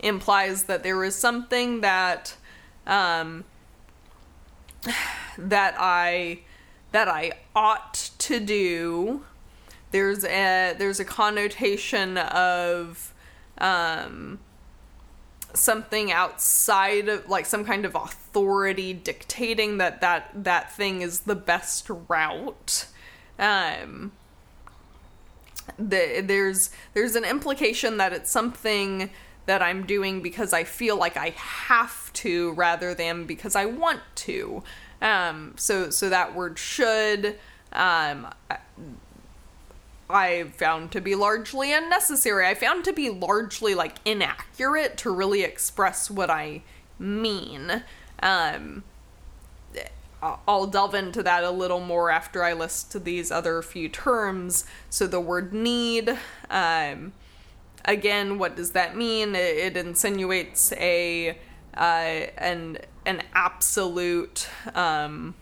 implies 0.01 0.65
that 0.65 0.83
there 0.83 1.03
is 1.05 1.17
something 1.17 1.81
that 1.81 2.37
um, 2.89 3.45
that 5.39 5.77
I 5.79 6.41
that 6.91 7.07
I 7.07 7.33
ought 7.55 8.11
to 8.19 8.41
do. 8.41 9.25
There's 9.91 10.25
a 10.25 10.75
there's 10.77 10.99
a 10.99 11.05
connotation 11.05 12.19
of 12.19 13.15
um, 13.59 14.41
something 15.55 16.11
outside 16.11 17.09
of 17.09 17.29
like 17.29 17.47
some 17.47 17.65
kind 17.65 17.85
of 17.85 17.95
authority 17.95 18.93
dictating 18.93 19.79
that 19.79 20.01
that 20.01 20.31
that 20.35 20.73
thing 20.73 21.03
is 21.03 21.21
the 21.21 21.37
best 21.37 21.89
route. 22.09 22.87
Um, 23.39 24.13
the, 25.79 26.23
there's 26.25 26.71
there's 26.95 27.15
an 27.15 27.25
implication 27.25 27.99
that 27.99 28.13
it's 28.13 28.31
something 28.31 29.11
that 29.49 29.63
I'm 29.63 29.85
doing 29.85 30.23
because 30.23 30.53
I 30.53 30.65
feel 30.65 30.97
like 30.97 31.17
I 31.17 31.31
have 31.31 32.13
to 32.15 32.53
rather 32.53 32.95
than 32.95 33.25
because 33.25 33.57
I 33.57 33.67
want 33.67 34.01
to. 34.17 34.63
Um, 35.03 35.55
so 35.57 35.91
so 35.91 36.09
that 36.09 36.35
word 36.35 36.59
should 36.59 37.39
um, 37.73 38.29
I 40.11 40.45
found 40.57 40.93
to 40.93 41.01
be 41.01 41.15
largely 41.15 41.73
unnecessary. 41.73 42.47
I 42.47 42.55
found 42.55 42.85
to 42.85 42.93
be 42.93 43.11
largely 43.11 43.75
like 43.75 43.97
inaccurate 44.05 44.97
to 44.99 45.11
really 45.11 45.43
express 45.43 46.11
what 46.11 46.31
I 46.31 46.63
mean. 46.99 47.83
Um, 48.23 48.85
I'll 50.21 50.67
delve 50.67 50.95
into 50.95 51.23
that 51.23 51.45
a 51.45 51.51
little 51.51 51.81
more 51.81 52.11
after 52.11 52.43
I 52.43 52.53
list 52.53 53.05
these 53.05 53.31
other 53.31 53.63
few 53.63 53.89
terms. 53.89 54.65
So 54.91 55.07
the 55.07 55.21
word 55.21 55.53
need, 55.53 56.19
um, 56.51 57.13
again, 57.85 58.39
what 58.39 58.57
does 58.57 58.73
that 58.73 58.97
mean? 58.97 59.35
It, 59.35 59.57
it 59.57 59.77
insinuates 59.77 60.73
a 60.73 61.39
uh, 61.77 62.27
an 62.39 62.79
an 63.07 63.23
absolute 63.35 64.49
um, 64.75 65.35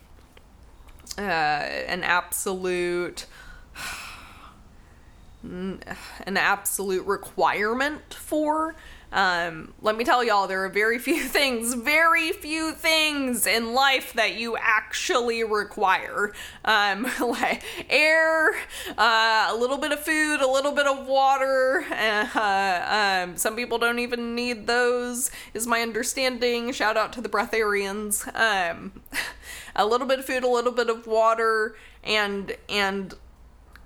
uh, 1.18 1.20
an 1.20 2.04
absolute 2.04 3.26
an 5.42 6.36
absolute 6.36 7.06
requirement 7.06 8.14
for 8.14 8.74
um, 9.16 9.72
let 9.80 9.96
me 9.96 10.04
tell 10.04 10.22
y'all, 10.22 10.46
there 10.46 10.62
are 10.66 10.68
very 10.68 10.98
few 11.08 11.24
things, 11.24 11.72
very 11.72 12.32
few 12.32 12.72
things 12.72 13.46
in 13.46 13.72
life 13.72 14.12
that 14.12 14.34
you 14.34 14.58
actually 14.60 15.42
require. 15.42 16.34
Um, 16.66 17.10
like 17.20 17.64
air, 17.88 18.54
uh, 18.98 19.48
a 19.50 19.56
little 19.56 19.78
bit 19.78 19.92
of 19.92 20.00
food, 20.00 20.42
a 20.42 20.46
little 20.46 20.72
bit 20.72 20.86
of 20.86 21.06
water. 21.06 21.86
Uh, 21.90 23.24
um, 23.24 23.38
some 23.38 23.56
people 23.56 23.78
don't 23.78 23.98
even 23.98 24.34
need 24.34 24.66
those, 24.66 25.30
is 25.54 25.66
my 25.66 25.80
understanding. 25.80 26.70
Shout 26.72 26.98
out 26.98 27.14
to 27.14 27.22
the 27.22 27.30
breatharians. 27.30 28.26
Um, 28.38 29.00
a 29.76 29.86
little 29.86 30.06
bit 30.06 30.18
of 30.18 30.26
food, 30.26 30.44
a 30.44 30.48
little 30.48 30.72
bit 30.72 30.90
of 30.90 31.06
water, 31.06 31.74
and 32.04 32.54
and 32.68 33.14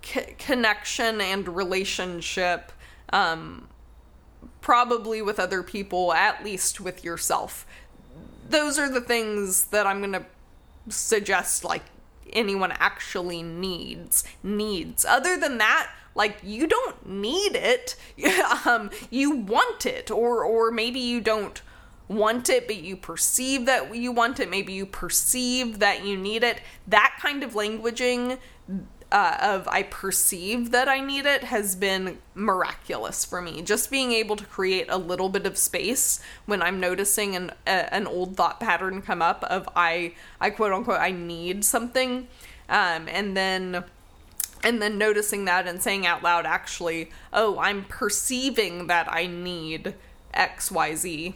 c- 0.02 0.34
connection 0.38 1.20
and 1.20 1.46
relationship. 1.48 2.72
Um, 3.12 3.68
probably 4.60 5.22
with 5.22 5.38
other 5.38 5.62
people, 5.62 6.12
at 6.12 6.44
least 6.44 6.80
with 6.80 7.04
yourself. 7.04 7.66
Those 8.48 8.78
are 8.78 8.90
the 8.90 9.00
things 9.00 9.64
that 9.66 9.86
I'm 9.86 10.00
going 10.00 10.12
to 10.12 10.26
suggest 10.88 11.64
like 11.64 11.82
anyone 12.32 12.72
actually 12.72 13.42
needs 13.42 14.24
needs. 14.42 15.04
Other 15.04 15.36
than 15.36 15.58
that 15.58 15.90
like 16.14 16.38
you 16.42 16.66
don't 16.66 17.06
need 17.06 17.54
it. 17.54 17.96
Um 18.66 18.90
you 19.10 19.30
want 19.30 19.86
it 19.86 20.10
or 20.10 20.44
or 20.44 20.70
maybe 20.70 21.00
you 21.00 21.20
don't 21.20 21.62
want 22.08 22.48
it 22.48 22.66
but 22.66 22.76
you 22.76 22.96
perceive 22.96 23.66
that 23.66 23.94
you 23.94 24.12
want 24.12 24.40
it. 24.40 24.50
Maybe 24.50 24.72
you 24.72 24.86
perceive 24.86 25.78
that 25.78 26.04
you 26.04 26.16
need 26.16 26.42
it. 26.44 26.60
That 26.86 27.18
kind 27.20 27.42
of 27.42 27.54
languaging 27.54 28.38
uh, 29.12 29.36
of 29.40 29.66
I 29.68 29.82
perceive 29.82 30.70
that 30.70 30.88
I 30.88 31.00
need 31.00 31.26
it 31.26 31.44
has 31.44 31.74
been 31.74 32.18
miraculous 32.34 33.24
for 33.24 33.42
me. 33.42 33.62
Just 33.62 33.90
being 33.90 34.12
able 34.12 34.36
to 34.36 34.44
create 34.44 34.86
a 34.88 34.98
little 34.98 35.28
bit 35.28 35.46
of 35.46 35.58
space 35.58 36.20
when 36.46 36.62
I'm 36.62 36.78
noticing 36.78 37.34
an 37.34 37.52
a, 37.66 37.92
an 37.92 38.06
old 38.06 38.36
thought 38.36 38.60
pattern 38.60 39.02
come 39.02 39.20
up 39.20 39.42
of 39.44 39.68
I 39.74 40.14
I 40.40 40.50
quote 40.50 40.72
unquote 40.72 41.00
I 41.00 41.10
need 41.10 41.64
something, 41.64 42.28
um, 42.68 43.08
and 43.08 43.36
then 43.36 43.84
and 44.62 44.80
then 44.80 44.98
noticing 44.98 45.46
that 45.46 45.66
and 45.66 45.82
saying 45.82 46.06
out 46.06 46.22
loud, 46.22 46.46
actually, 46.46 47.10
oh, 47.32 47.58
I'm 47.58 47.84
perceiving 47.84 48.88
that 48.88 49.10
I 49.10 49.26
need 49.26 49.94
XYZ, 50.34 51.34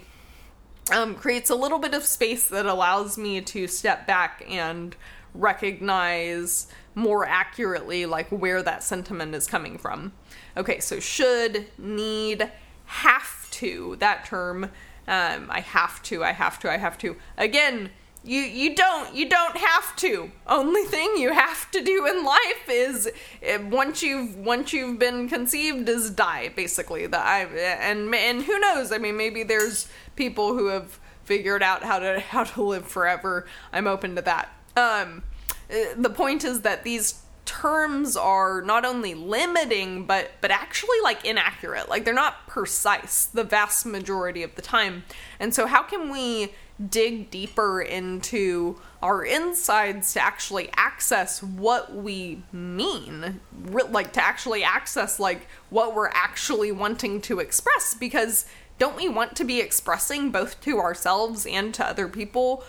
um, 0.93 1.15
creates 1.15 1.51
a 1.51 1.55
little 1.55 1.79
bit 1.79 1.95
of 1.95 2.05
space 2.05 2.47
that 2.49 2.67
allows 2.67 3.17
me 3.17 3.41
to 3.41 3.67
step 3.67 4.07
back 4.07 4.45
and 4.49 4.95
recognize 5.35 6.69
more 6.95 7.27
accurately 7.27 8.07
like 8.07 8.29
where 8.29 8.63
that 8.63 8.83
sentiment 8.83 9.35
is 9.35 9.47
coming 9.47 9.79
from. 9.79 10.13
Okay, 10.57 10.81
so 10.81 11.01
should, 11.01 11.67
need, 11.79 12.51
have 12.87 13.51
to, 13.51 13.97
that 13.97 14.25
term, 14.25 14.65
um, 15.07 15.51
I 15.51 15.61
have 15.61 16.03
to, 16.05 16.25
I 16.25 16.33
have 16.33 16.59
to, 16.61 16.71
I 16.71 16.77
have 16.77 16.97
to. 16.99 17.17
Again, 17.37 17.91
you 18.25 18.41
you 18.41 18.75
don't 18.75 19.15
you 19.15 19.29
don't 19.29 19.57
have 19.57 19.95
to. 19.97 20.31
Only 20.47 20.85
thing 20.85 21.15
you 21.19 21.33
have 21.33 21.71
to 21.73 21.83
do 21.83 22.07
in 22.07 22.25
life 22.25 22.69
is 22.69 23.11
eh, 23.43 23.59
once 23.59 24.03
you've 24.03 24.37
once 24.37 24.73
you've 24.73 24.99
been 24.99 25.29
conceived 25.29 25.89
is 25.89 26.11
die 26.11 26.49
basically. 26.49 27.07
The 27.07 27.19
I, 27.19 27.41
and 27.41 28.15
and 28.15 28.43
who 28.43 28.59
knows? 28.59 28.93
I 28.93 28.99
mean 28.99 29.19
maybe 29.19 29.43
there's 29.43 29.89
people 30.17 30.55
who 30.55 30.69
have 30.69 30.99
figured 31.25 31.63
out 31.63 31.83
how 31.83 31.99
to 31.99 32.21
how 32.31 32.45
to 32.45 32.63
live 32.63 32.87
forever. 32.87 33.47
I'm 33.73 33.87
open 33.87 34.17
to 34.17 34.23
that. 34.23 34.49
Um 34.75 35.23
Uh, 35.71 35.95
the 35.97 36.11
point 36.11 36.45
is 36.45 36.63
that 36.63 36.85
these 36.85 37.23
terms 37.45 38.17
are 38.17 38.63
not 38.63 38.85
only 38.85 39.15
limiting 39.15 40.07
but 40.07 40.33
but 40.41 40.51
actually 40.51 41.01
like 41.03 41.25
inaccurate. 41.25 41.89
Like 41.89 42.05
they're 42.05 42.15
not 42.15 42.47
precise 42.47 43.27
the 43.27 43.45
vast 43.45 43.87
majority 43.87 44.43
of 44.43 44.55
the 44.55 44.63
time. 44.63 45.05
And 45.39 45.55
so 45.55 45.67
how 45.67 45.83
can 45.83 46.11
we 46.11 46.55
dig 46.91 47.31
deeper 47.31 47.81
into 47.81 48.81
our 49.03 49.25
insides 49.25 50.13
to 50.15 50.21
actually 50.21 50.71
access 50.77 51.43
what 51.43 51.95
we 51.95 52.43
mean? 52.53 53.41
Like 53.63 54.13
to 54.15 54.25
actually 54.25 54.65
access 54.65 55.21
like 55.21 55.47
what 55.71 55.95
we're 55.95 56.09
actually 56.09 56.73
wanting 56.73 57.21
to 57.23 57.39
express? 57.39 57.95
Because 57.95 58.47
don't 58.79 58.97
we 58.97 59.09
want 59.09 59.37
to 59.37 59.45
be 59.45 59.61
expressing 59.61 60.31
both 60.31 60.61
to 60.63 60.79
ourselves 60.79 61.47
and 61.47 61.73
to 61.75 61.87
other 61.87 62.09
people 62.09 62.65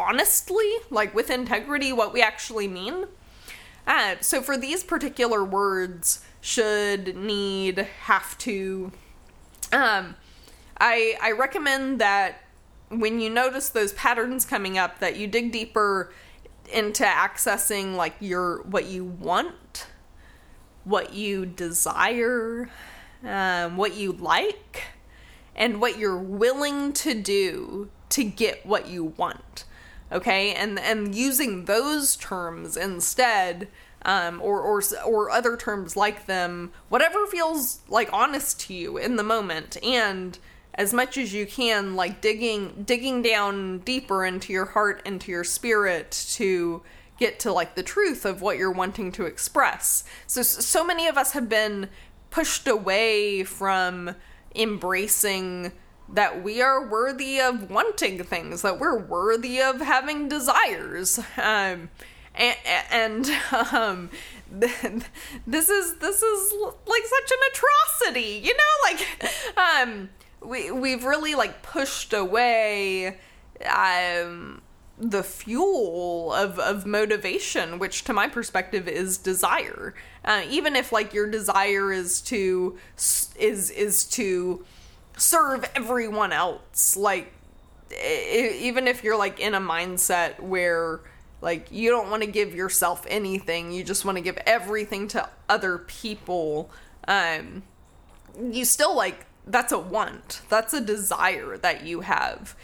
honestly 0.00 0.70
like 0.90 1.14
with 1.14 1.30
integrity 1.30 1.92
what 1.92 2.12
we 2.12 2.22
actually 2.22 2.68
mean. 2.68 3.06
Uh, 3.86 4.16
so 4.20 4.40
for 4.40 4.56
these 4.56 4.82
particular 4.82 5.44
words 5.44 6.24
should 6.40 7.16
need 7.16 7.78
have 8.04 8.36
to 8.38 8.90
um 9.72 10.16
i 10.80 11.14
i 11.20 11.30
recommend 11.30 12.00
that 12.00 12.40
when 12.88 13.20
you 13.20 13.30
notice 13.30 13.68
those 13.68 13.92
patterns 13.92 14.44
coming 14.44 14.78
up 14.78 14.98
that 14.98 15.16
you 15.16 15.26
dig 15.26 15.52
deeper 15.52 16.12
into 16.72 17.04
accessing 17.04 17.94
like 17.94 18.14
your 18.20 18.62
what 18.62 18.86
you 18.86 19.04
want 19.04 19.86
what 20.84 21.12
you 21.12 21.44
desire 21.44 22.70
um, 23.24 23.76
what 23.76 23.94
you 23.94 24.12
like 24.12 24.84
and 25.54 25.80
what 25.80 25.98
you're 25.98 26.16
willing 26.16 26.92
to 26.92 27.12
do 27.12 27.90
to 28.08 28.24
get 28.24 28.64
what 28.64 28.88
you 28.88 29.04
want 29.04 29.64
okay? 30.12 30.54
And 30.54 30.78
and 30.78 31.14
using 31.14 31.64
those 31.64 32.16
terms 32.16 32.76
instead 32.76 33.68
um, 34.02 34.40
or 34.42 34.60
or 34.60 34.82
or 35.04 35.30
other 35.30 35.56
terms 35.56 35.96
like 35.96 36.26
them 36.26 36.72
whatever 36.88 37.26
feels 37.26 37.80
like 37.88 38.10
honest 38.12 38.60
to 38.60 38.74
you 38.74 38.96
in 38.96 39.16
the 39.16 39.22
moment 39.22 39.76
and 39.84 40.38
as 40.74 40.94
much 40.94 41.18
as 41.18 41.34
you 41.34 41.44
can 41.44 41.94
like 41.96 42.22
digging 42.22 42.82
digging 42.86 43.20
down 43.20 43.80
deeper 43.80 44.24
into 44.24 44.54
your 44.54 44.64
heart 44.64 45.02
into 45.04 45.30
your 45.30 45.44
spirit 45.44 46.10
to 46.30 46.82
get 47.20 47.38
to 47.38 47.52
like 47.52 47.76
the 47.76 47.82
truth 47.82 48.24
of 48.24 48.42
what 48.42 48.56
you're 48.56 48.72
wanting 48.72 49.12
to 49.12 49.26
express. 49.26 50.02
So 50.26 50.42
so 50.42 50.84
many 50.84 51.06
of 51.06 51.16
us 51.16 51.32
have 51.32 51.48
been 51.48 51.88
pushed 52.30 52.66
away 52.66 53.44
from 53.44 54.16
embracing 54.54 55.72
that 56.12 56.42
we 56.42 56.60
are 56.60 56.86
worthy 56.86 57.40
of 57.40 57.70
wanting 57.70 58.22
things 58.22 58.62
that 58.62 58.78
we're 58.78 58.98
worthy 58.98 59.60
of 59.60 59.80
having 59.80 60.28
desires 60.28 61.18
um 61.36 61.88
and, 62.34 62.56
and 62.90 63.30
um 63.72 64.10
this 64.50 65.68
is 65.68 65.96
this 65.98 66.22
is 66.22 66.54
like 66.86 67.02
such 67.04 67.30
an 67.30 67.38
atrocity 67.52 68.40
you 68.42 68.54
know 68.56 68.90
like 68.90 69.06
um 69.56 70.08
we 70.42 70.70
we've 70.70 71.04
really 71.04 71.34
like 71.34 71.62
pushed 71.62 72.12
away 72.12 73.16
um 73.72 74.60
the 75.00 75.22
fuel 75.22 76.32
of, 76.34 76.58
of 76.58 76.84
motivation, 76.84 77.78
which 77.78 78.04
to 78.04 78.12
my 78.12 78.28
perspective 78.28 78.86
is 78.86 79.16
desire. 79.16 79.94
Uh, 80.24 80.42
even 80.48 80.76
if 80.76 80.92
like 80.92 81.14
your 81.14 81.26
desire 81.28 81.90
is 81.90 82.20
to 82.20 82.78
is 82.96 83.70
is 83.70 84.04
to 84.04 84.64
serve 85.20 85.70
everyone 85.74 86.32
else, 86.32 86.96
like 86.96 87.32
even 87.92 88.86
if 88.86 89.02
you're 89.02 89.16
like 89.16 89.40
in 89.40 89.54
a 89.54 89.60
mindset 89.60 90.40
where 90.40 91.00
like 91.40 91.68
you 91.70 91.90
don't 91.90 92.10
want 92.10 92.22
to 92.22 92.30
give 92.30 92.54
yourself 92.54 93.06
anything, 93.08 93.72
you 93.72 93.82
just 93.82 94.04
want 94.04 94.16
to 94.16 94.22
give 94.22 94.38
everything 94.46 95.08
to 95.08 95.28
other 95.48 95.78
people. 95.78 96.70
Um, 97.08 97.62
you 98.40 98.64
still 98.64 98.94
like 98.94 99.26
that's 99.46 99.72
a 99.72 99.78
want. 99.78 100.42
That's 100.48 100.74
a 100.74 100.80
desire 100.80 101.56
that 101.58 101.84
you 101.84 102.00
have. 102.02 102.56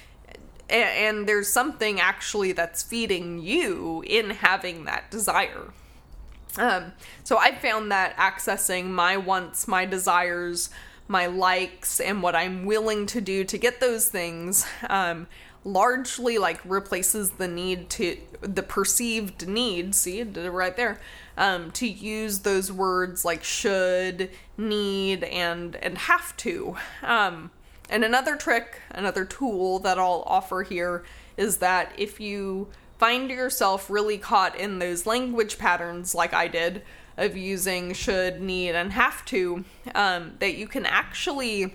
And, 0.69 1.29
there's 1.29 1.49
something 1.49 2.01
actually 2.01 2.51
that's 2.51 2.83
feeding 2.83 3.41
you 3.41 4.03
in 4.05 4.31
having 4.31 4.85
that 4.87 5.13
desire. 5.13 5.73
Um, 6.59 6.93
so 7.23 7.39
I 7.39 7.55
found 7.55 7.93
that 7.93 8.17
accessing 8.17 8.87
my 8.87 9.17
wants, 9.17 9.69
my 9.69 9.85
desires, 9.85 10.71
my 11.09 11.27
likes, 11.27 12.01
and 12.01 12.23
what 12.23 12.35
I'm 12.35 12.65
willing 12.65 13.07
to 13.07 13.21
do 13.21 13.45
to 13.45 13.59
get 13.59 13.81
those 13.81 14.09
things 14.09 14.67
um, 14.89 15.27
largely 15.65 16.39
like 16.39 16.61
replaces 16.65 17.31
the 17.31 17.49
need 17.49 17.91
to 17.91 18.17
the 18.41 18.63
perceived 18.63 19.47
need. 19.49 19.95
See, 19.95 20.23
did 20.25 20.45
it 20.45 20.51
right 20.51 20.77
there 20.77 21.01
um, 21.37 21.71
to 21.73 21.87
use 21.87 22.41
those 22.41 22.73
words 22.73 23.25
like 23.25 23.45
should, 23.45 24.31
need, 24.57 25.25
and 25.25 25.77
and 25.77 25.99
have 25.99 26.37
to. 26.39 26.77
Um, 27.03 27.51
and 27.89 28.05
another 28.05 28.37
trick, 28.37 28.81
another 28.91 29.25
tool 29.25 29.79
that 29.81 29.99
I'll 29.99 30.25
offer 30.27 30.63
here 30.63 31.05
is 31.37 31.59
that 31.59 31.93
if 31.97 32.19
you 32.19 32.69
find 32.99 33.31
yourself 33.31 33.91
really 33.91 34.19
caught 34.19 34.57
in 34.57 34.79
those 34.79 35.07
language 35.07 35.59
patterns 35.59 36.15
like 36.15 36.33
I 36.33 36.49
did 36.49 36.83
of 37.17 37.37
using 37.37 37.93
should, 37.93 38.41
need, 38.41 38.75
and 38.75 38.93
have 38.93 39.25
to, 39.27 39.65
um, 39.95 40.35
that 40.39 40.57
you 40.57 40.67
can 40.67 40.87
actually 40.87 41.75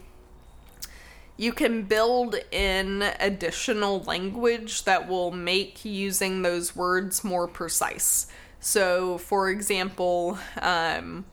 you 1.38 1.51
can 1.51 1.82
build 1.82 2.36
in 2.51 3.01
additional 3.19 4.04
language 4.04 4.84
that 4.84 5.08
will 5.08 5.32
make 5.32 5.84
using 5.84 6.43
those 6.43 6.75
words 6.75 7.23
more 7.23 7.47
precise. 7.47 8.27
So, 8.60 9.17
for 9.17 9.49
example, 9.49 10.38
um, 10.62 11.25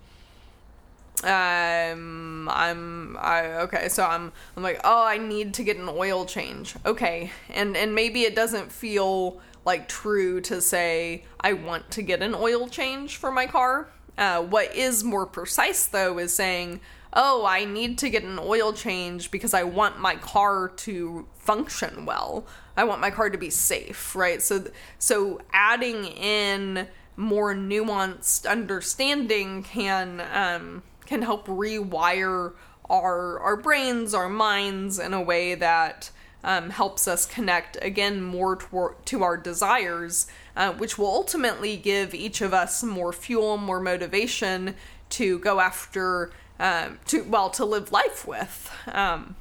um 1.25 2.49
i'm 2.49 3.17
i 3.19 3.47
okay 3.63 3.89
so 3.89 4.05
i'm 4.05 4.31
i'm 4.57 4.63
like 4.63 4.81
oh 4.85 5.05
i 5.05 5.19
need 5.19 5.53
to 5.53 5.65
get 5.65 5.77
an 5.77 5.89
oil 5.89 6.25
change 6.25 6.77
okay 6.87 7.33
and 7.51 7.77
and 7.77 7.93
maybe 7.93 8.23
it 8.23 8.37
doesn't 8.37 8.71
feel 8.71 9.41
like 9.65 9.89
true 9.89 10.41
to 10.41 10.61
say 10.61 11.25
i 11.41 11.53
want 11.53 11.91
to 11.91 12.03
get 12.03 12.23
an 12.23 12.37
oil 12.37 12.69
change 12.69 13.17
for 13.17 13.33
my 13.33 13.49
car 13.49 13.89
uh, 14.19 14.43
what 14.43 14.75
is 14.75 15.03
more 15.03 15.25
precise 15.25 15.87
though 15.87 16.19
is 16.19 16.35
saying 16.35 16.81
oh 17.15 17.47
i 17.47 17.65
need 17.65 17.97
to 17.97 18.11
get 18.11 18.23
an 18.23 18.39
oil 18.39 18.73
change 18.73 19.31
because 19.31 19.55
i 19.55 19.63
want 19.63 19.99
my 19.99 20.15
car 20.17 20.69
to 20.77 21.27
function 21.49 22.05
well. 22.05 22.47
I 22.77 22.85
want 22.85 23.01
my 23.01 23.11
car 23.11 23.31
to 23.31 23.39
be 23.39 23.49
safe 23.49 24.15
right? 24.15 24.43
So 24.43 24.65
so 24.99 25.41
adding 25.51 26.05
in 26.05 26.89
more 27.17 27.55
nuanced 27.55 28.47
understanding 28.47 29.63
can 29.63 30.21
um, 30.31 30.83
can 31.07 31.23
help 31.23 31.47
rewire 31.47 32.53
our 32.91 33.41
our 33.41 33.57
brains, 33.57 34.13
our 34.13 34.29
minds 34.29 34.99
in 34.99 35.15
a 35.15 35.23
way 35.23 35.55
that 35.55 36.11
um, 36.45 36.69
helps 36.69 37.09
us 37.09 37.25
connect 37.25 37.79
again 37.81 38.23
more 38.23 38.57
to, 38.57 38.95
to 39.07 39.23
our 39.23 39.39
desires, 39.39 40.27
uh, 40.59 40.73
which 40.73 40.99
will 40.99 41.07
ultimately 41.07 41.77
give 41.77 42.15
each 42.15 42.41
of 42.41 42.53
us 42.53 42.83
more 42.83 43.13
fuel, 43.13 43.57
more 43.57 43.79
motivation 43.79 44.75
to 45.09 45.39
go 45.39 45.61
after 45.61 46.33
um, 46.59 46.99
to 47.07 47.23
well 47.23 47.49
to 47.51 47.65
live 47.65 47.93
life 47.93 48.27
with. 48.27 48.71
Um, 48.89 49.37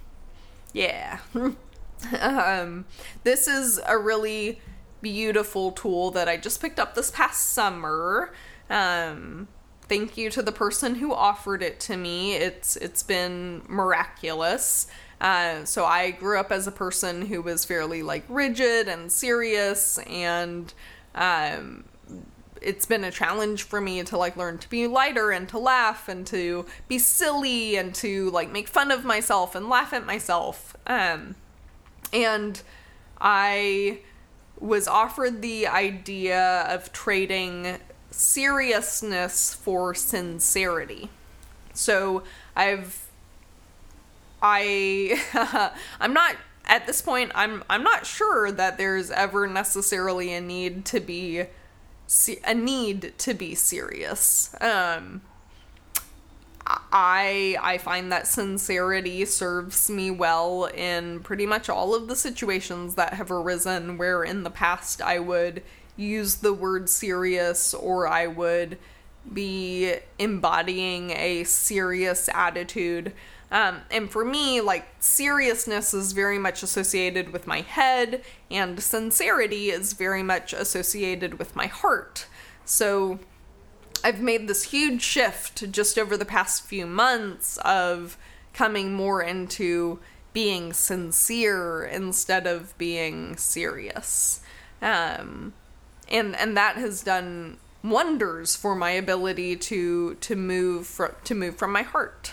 yeah. 0.74 1.20
um, 2.20 2.86
this 3.24 3.48
is 3.48 3.82
a 3.88 3.98
really 3.98 4.62
beautiful 5.02 5.72
tool 5.72 6.12
that 6.12 6.30
I 6.30 6.38
just 6.38 6.62
picked 6.62 6.80
up 6.80 6.94
this 6.94 7.10
past 7.10 7.50
summer. 7.50 8.32
Um, 8.70 9.48
thank 9.90 10.18
you 10.18 10.30
to 10.30 10.44
the 10.44 10.52
person 10.52 10.96
who 10.96 11.12
offered 11.12 11.64
it 11.64 11.80
to 11.82 11.98
me. 11.98 12.36
It's 12.36 12.76
it's 12.76 13.02
been 13.02 13.64
miraculous. 13.68 14.86
Uh, 15.20 15.66
so 15.66 15.84
I 15.84 16.12
grew 16.12 16.40
up 16.40 16.52
as 16.52 16.68
a 16.68 16.72
person 16.72 17.26
who 17.26 17.42
was 17.42 17.66
fairly 17.66 18.04
like 18.04 18.24
rigid 18.30 18.88
and 18.88 19.12
serious, 19.12 19.98
and 20.06 20.72
um, 21.18 21.84
it's 22.62 22.86
been 22.86 23.04
a 23.04 23.12
challenge 23.12 23.64
for 23.64 23.82
me 23.82 24.04
to 24.04 24.18
like 24.18 24.36
learn 24.38 24.58
to 24.60 24.70
be 24.70 24.88
lighter 24.88 25.32
and 25.32 25.48
to 25.50 25.58
laugh 25.58 26.08
and 26.08 26.26
to 26.28 26.66
be 26.88 27.00
silly 27.00 27.76
and 27.76 27.94
to 27.96 28.30
like 28.32 28.52
make 28.52 28.68
fun 28.68 28.92
of 28.92 29.04
myself 29.04 29.56
and 29.56 29.70
laugh 29.70 29.94
at 29.94 30.06
myself. 30.06 30.76
Um, 30.86 31.36
and 32.14 32.62
I 33.20 34.00
was 34.60 34.88
offered 34.88 35.42
the 35.42 35.68
idea 35.68 36.62
of 36.68 36.92
trading 36.92 37.78
seriousness 38.12 39.54
for 39.54 39.94
sincerity. 39.94 41.10
So 41.74 42.24
I've 42.56 43.08
I 44.42 45.74
I'm 46.00 46.14
not 46.14 46.36
at 46.68 46.86
this 46.86 47.02
point 47.02 47.32
I'm 47.34 47.64
I'm 47.70 47.84
not 47.84 48.06
sure 48.06 48.52
that 48.52 48.78
there's 48.78 49.10
ever 49.10 49.48
necessarily 49.48 50.34
a 50.34 50.42
need 50.42 50.86
to 50.86 51.00
be 51.00 51.46
a 52.44 52.54
need 52.54 53.14
to 53.18 53.34
be 53.34 53.56
serious. 53.56 54.56
Um 54.62 55.22
I 56.92 57.58
I 57.62 57.78
find 57.78 58.12
that 58.12 58.28
sincerity 58.28 59.26
serves 59.26 59.90
me 59.90 60.12
well 60.12 60.66
in 60.66 61.22
pretty 61.22 61.46
much 61.46 61.70
all 61.70 61.96
of 61.96 62.08
the 62.08 62.16
situations 62.16 62.96
that 62.96 63.14
have 63.14 63.32
arisen 63.32 63.98
where 63.98 64.24
in 64.24 64.44
the 64.44 64.50
past 64.50 65.02
I 65.02 65.20
would 65.20 65.64
use 65.96 66.36
the 66.36 66.54
word 66.54 66.90
serious 66.90 67.74
or 67.74 68.08
I 68.08 68.28
would 68.28 68.78
be 69.32 69.96
embodying 70.20 71.12
a 71.12 71.44
serious 71.44 72.30
attitude. 72.34 73.14
Um, 73.50 73.82
and 73.90 74.12
for 74.12 74.26
me, 74.26 74.60
like, 74.60 74.88
seriousness 75.00 75.94
is 75.94 76.12
very 76.12 76.38
much 76.38 76.64
associated 76.64 77.32
with 77.32 77.48
my 77.48 77.62
head, 77.62 78.24
and 78.52 78.82
sincerity 78.82 79.70
is 79.70 79.94
very 79.94 80.24
much 80.24 80.52
associated 80.52 81.40
with 81.40 81.56
my 81.56 81.68
heart. 81.68 82.28
So 82.66 83.20
I've 84.04 84.22
made 84.22 84.48
this 84.48 84.64
huge 84.64 85.02
shift 85.02 85.72
just 85.72 85.98
over 85.98 86.18
the 86.18 86.26
past 86.26 86.64
few 86.64 86.86
months 86.86 87.58
of 87.60 88.18
coming 88.54 88.94
more 88.94 89.22
into 89.22 90.00
being 90.34 90.74
sincere 90.74 91.86
instead 91.86 92.46
of 92.46 92.78
being 92.78 93.38
serious. 93.38 94.42
Um, 94.82 95.54
and 96.10 96.36
and 96.36 96.56
that 96.56 96.76
has 96.76 97.02
done 97.02 97.58
wonders 97.84 98.56
for 98.56 98.76
my 98.76 98.92
ability 98.92 99.56
to 99.56 100.16
to 100.16 100.36
move 100.36 100.86
from 100.86 101.12
to 101.24 101.34
move 101.34 101.56
from 101.56 101.72
my 101.72 101.82
heart. 101.82 102.32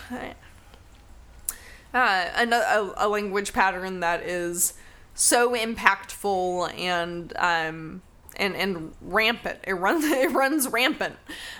Uh, 1.95 2.27
a, 2.35 2.93
a 2.97 3.07
language 3.07 3.53
pattern 3.53 4.01
that 4.01 4.21
is 4.21 4.73
so 5.13 5.53
impactful 5.55 6.77
and 6.77 7.31
um, 7.37 8.01
and 8.35 8.53
and 8.53 8.93
rampant. 9.01 9.59
It 9.63 9.75
runs 9.75 10.03
it 10.05 10.31
runs 10.31 10.67
rampant. 10.67 11.15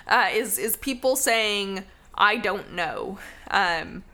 Uh, 0.06 0.28
is 0.30 0.58
is 0.58 0.76
people 0.76 1.16
saying 1.16 1.84
I 2.14 2.36
don't 2.36 2.74
know. 2.74 3.18
Um, 3.50 4.04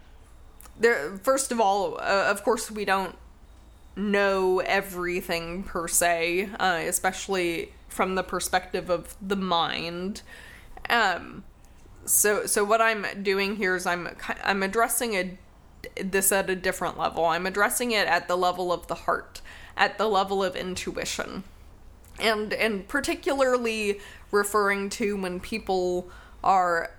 there. 0.78 1.16
First 1.18 1.50
of 1.50 1.60
all, 1.60 1.96
uh, 1.96 2.28
of 2.30 2.44
course, 2.44 2.70
we 2.70 2.84
don't 2.84 3.16
know 3.96 4.60
everything 4.60 5.64
per 5.64 5.88
se, 5.88 6.50
uh, 6.60 6.82
especially 6.86 7.72
from 7.88 8.14
the 8.14 8.22
perspective 8.22 8.88
of 8.90 9.16
the 9.20 9.36
mind. 9.36 10.22
Um, 10.88 11.42
so 12.04 12.46
so 12.46 12.62
what 12.62 12.80
I'm 12.80 13.06
doing 13.24 13.56
here 13.56 13.74
is 13.74 13.86
I'm 13.86 14.16
I'm 14.44 14.62
addressing 14.62 15.14
a 15.14 15.36
this 15.96 16.32
at 16.32 16.50
a 16.50 16.56
different 16.56 16.98
level. 16.98 17.24
I'm 17.24 17.46
addressing 17.46 17.92
it 17.92 18.06
at 18.06 18.28
the 18.28 18.36
level 18.36 18.72
of 18.72 18.86
the 18.86 18.94
heart, 18.94 19.40
at 19.76 19.98
the 19.98 20.08
level 20.08 20.42
of 20.42 20.56
intuition. 20.56 21.44
And 22.20 22.52
and 22.52 22.86
particularly 22.86 24.00
referring 24.30 24.90
to 24.90 25.16
when 25.16 25.40
people 25.40 26.08
are 26.44 26.90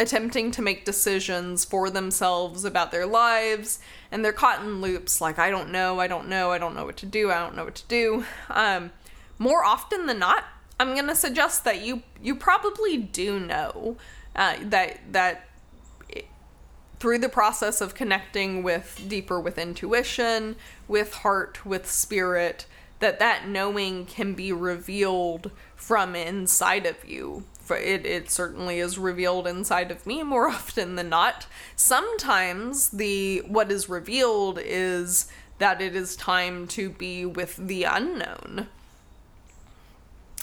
attempting 0.00 0.50
to 0.52 0.62
make 0.62 0.84
decisions 0.84 1.64
for 1.64 1.90
themselves 1.90 2.64
about 2.64 2.92
their 2.92 3.06
lives 3.06 3.80
and 4.12 4.24
they're 4.24 4.32
caught 4.32 4.60
in 4.60 4.80
loops 4.80 5.20
like 5.20 5.38
I 5.38 5.50
don't 5.50 5.70
know, 5.70 5.98
I 5.98 6.06
don't 6.06 6.28
know, 6.28 6.52
I 6.52 6.58
don't 6.58 6.74
know 6.74 6.84
what 6.84 6.96
to 6.98 7.06
do, 7.06 7.30
I 7.30 7.38
don't 7.38 7.56
know 7.56 7.64
what 7.64 7.74
to 7.76 7.86
do. 7.88 8.24
Um, 8.48 8.92
more 9.38 9.64
often 9.64 10.06
than 10.06 10.18
not, 10.18 10.44
I'm 10.80 10.94
gonna 10.94 11.16
suggest 11.16 11.64
that 11.64 11.82
you 11.82 12.02
you 12.22 12.36
probably 12.36 12.96
do 12.96 13.40
know 13.40 13.96
uh, 14.36 14.56
that 14.62 15.00
that 15.12 15.47
through 16.98 17.18
the 17.18 17.28
process 17.28 17.80
of 17.80 17.94
connecting 17.94 18.62
with 18.62 19.04
deeper 19.08 19.40
with 19.40 19.58
intuition, 19.58 20.56
with 20.86 21.14
heart, 21.14 21.64
with 21.64 21.90
spirit, 21.90 22.66
that 22.98 23.18
that 23.18 23.46
knowing 23.46 24.04
can 24.04 24.34
be 24.34 24.52
revealed 24.52 25.50
from 25.76 26.16
inside 26.16 26.86
of 26.86 27.08
you. 27.08 27.44
It, 27.70 28.06
it 28.06 28.30
certainly 28.30 28.78
is 28.78 28.98
revealed 28.98 29.46
inside 29.46 29.90
of 29.90 30.06
me 30.06 30.22
more 30.22 30.48
often 30.50 30.96
than 30.96 31.08
not. 31.08 31.46
Sometimes 31.76 32.88
the 32.88 33.40
what 33.46 33.70
is 33.70 33.88
revealed 33.88 34.58
is 34.62 35.30
that 35.58 35.80
it 35.80 35.94
is 35.94 36.16
time 36.16 36.66
to 36.68 36.88
be 36.90 37.24
with 37.24 37.56
the 37.56 37.84
unknown. 37.84 38.68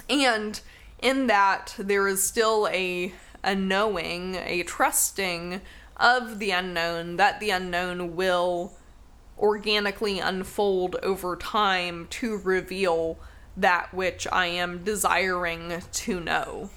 And 0.09 0.59
in 1.01 1.27
that 1.27 1.75
there 1.77 2.07
is 2.07 2.23
still 2.23 2.67
a 2.71 3.13
a 3.43 3.55
knowing, 3.55 4.35
a 4.35 4.63
trusting 4.63 5.61
of 5.97 6.39
the 6.39 6.51
unknown 6.51 7.17
that 7.17 7.39
the 7.39 7.49
unknown 7.49 8.15
will 8.15 8.73
organically 9.38 10.19
unfold 10.19 10.95
over 11.03 11.36
time 11.36 12.08
to 12.10 12.38
reveal 12.38 13.17
that 13.58 13.93
which 13.93 14.27
I 14.31 14.47
am 14.47 14.84
desiring 14.84 15.81
to 15.91 16.19
know. 16.19 16.69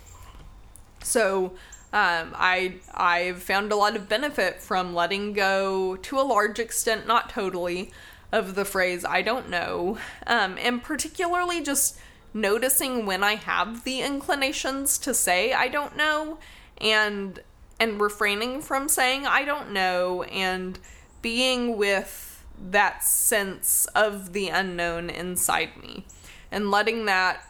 So, 1.03 1.53
um, 1.93 2.35
I 2.37 2.75
I've 2.95 3.43
found 3.43 3.73
a 3.73 3.77
lot 3.77 3.97
of 3.97 4.09
benefit 4.09 4.61
from 4.61 4.95
letting 4.95 5.33
go 5.33 5.97
to 5.97 6.19
a 6.19 6.23
large 6.23 6.59
extent, 6.59 7.07
not 7.07 7.31
totally, 7.31 7.91
of 8.31 8.55
the 8.55 8.65
phrase 8.65 9.05
"I 9.05 9.23
don't 9.23 9.49
know," 9.49 9.99
um, 10.27 10.59
and 10.59 10.83
particularly 10.83 11.63
just 11.63 11.99
noticing 12.35 13.07
when 13.07 13.25
I 13.25 13.37
have 13.37 13.85
the 13.85 14.01
inclinations 14.01 14.99
to 14.99 15.15
say 15.15 15.53
"I 15.53 15.69
don't 15.69 15.97
know," 15.97 16.39
and 16.79 17.41
and 17.81 18.01
refraining 18.01 18.61
from 18.63 18.89
saying 18.89 19.27
I 19.27 19.45
don't 19.45 19.73
know, 19.73 20.23
and 20.25 20.79
being 21.23 21.77
with 21.77 22.45
that 22.71 23.05
sense 23.05 23.87
of 23.95 24.33
the 24.33 24.49
unknown 24.49 25.11
inside 25.11 25.77
me 25.81 26.05
and 26.51 26.71
letting 26.71 27.05
that 27.05 27.43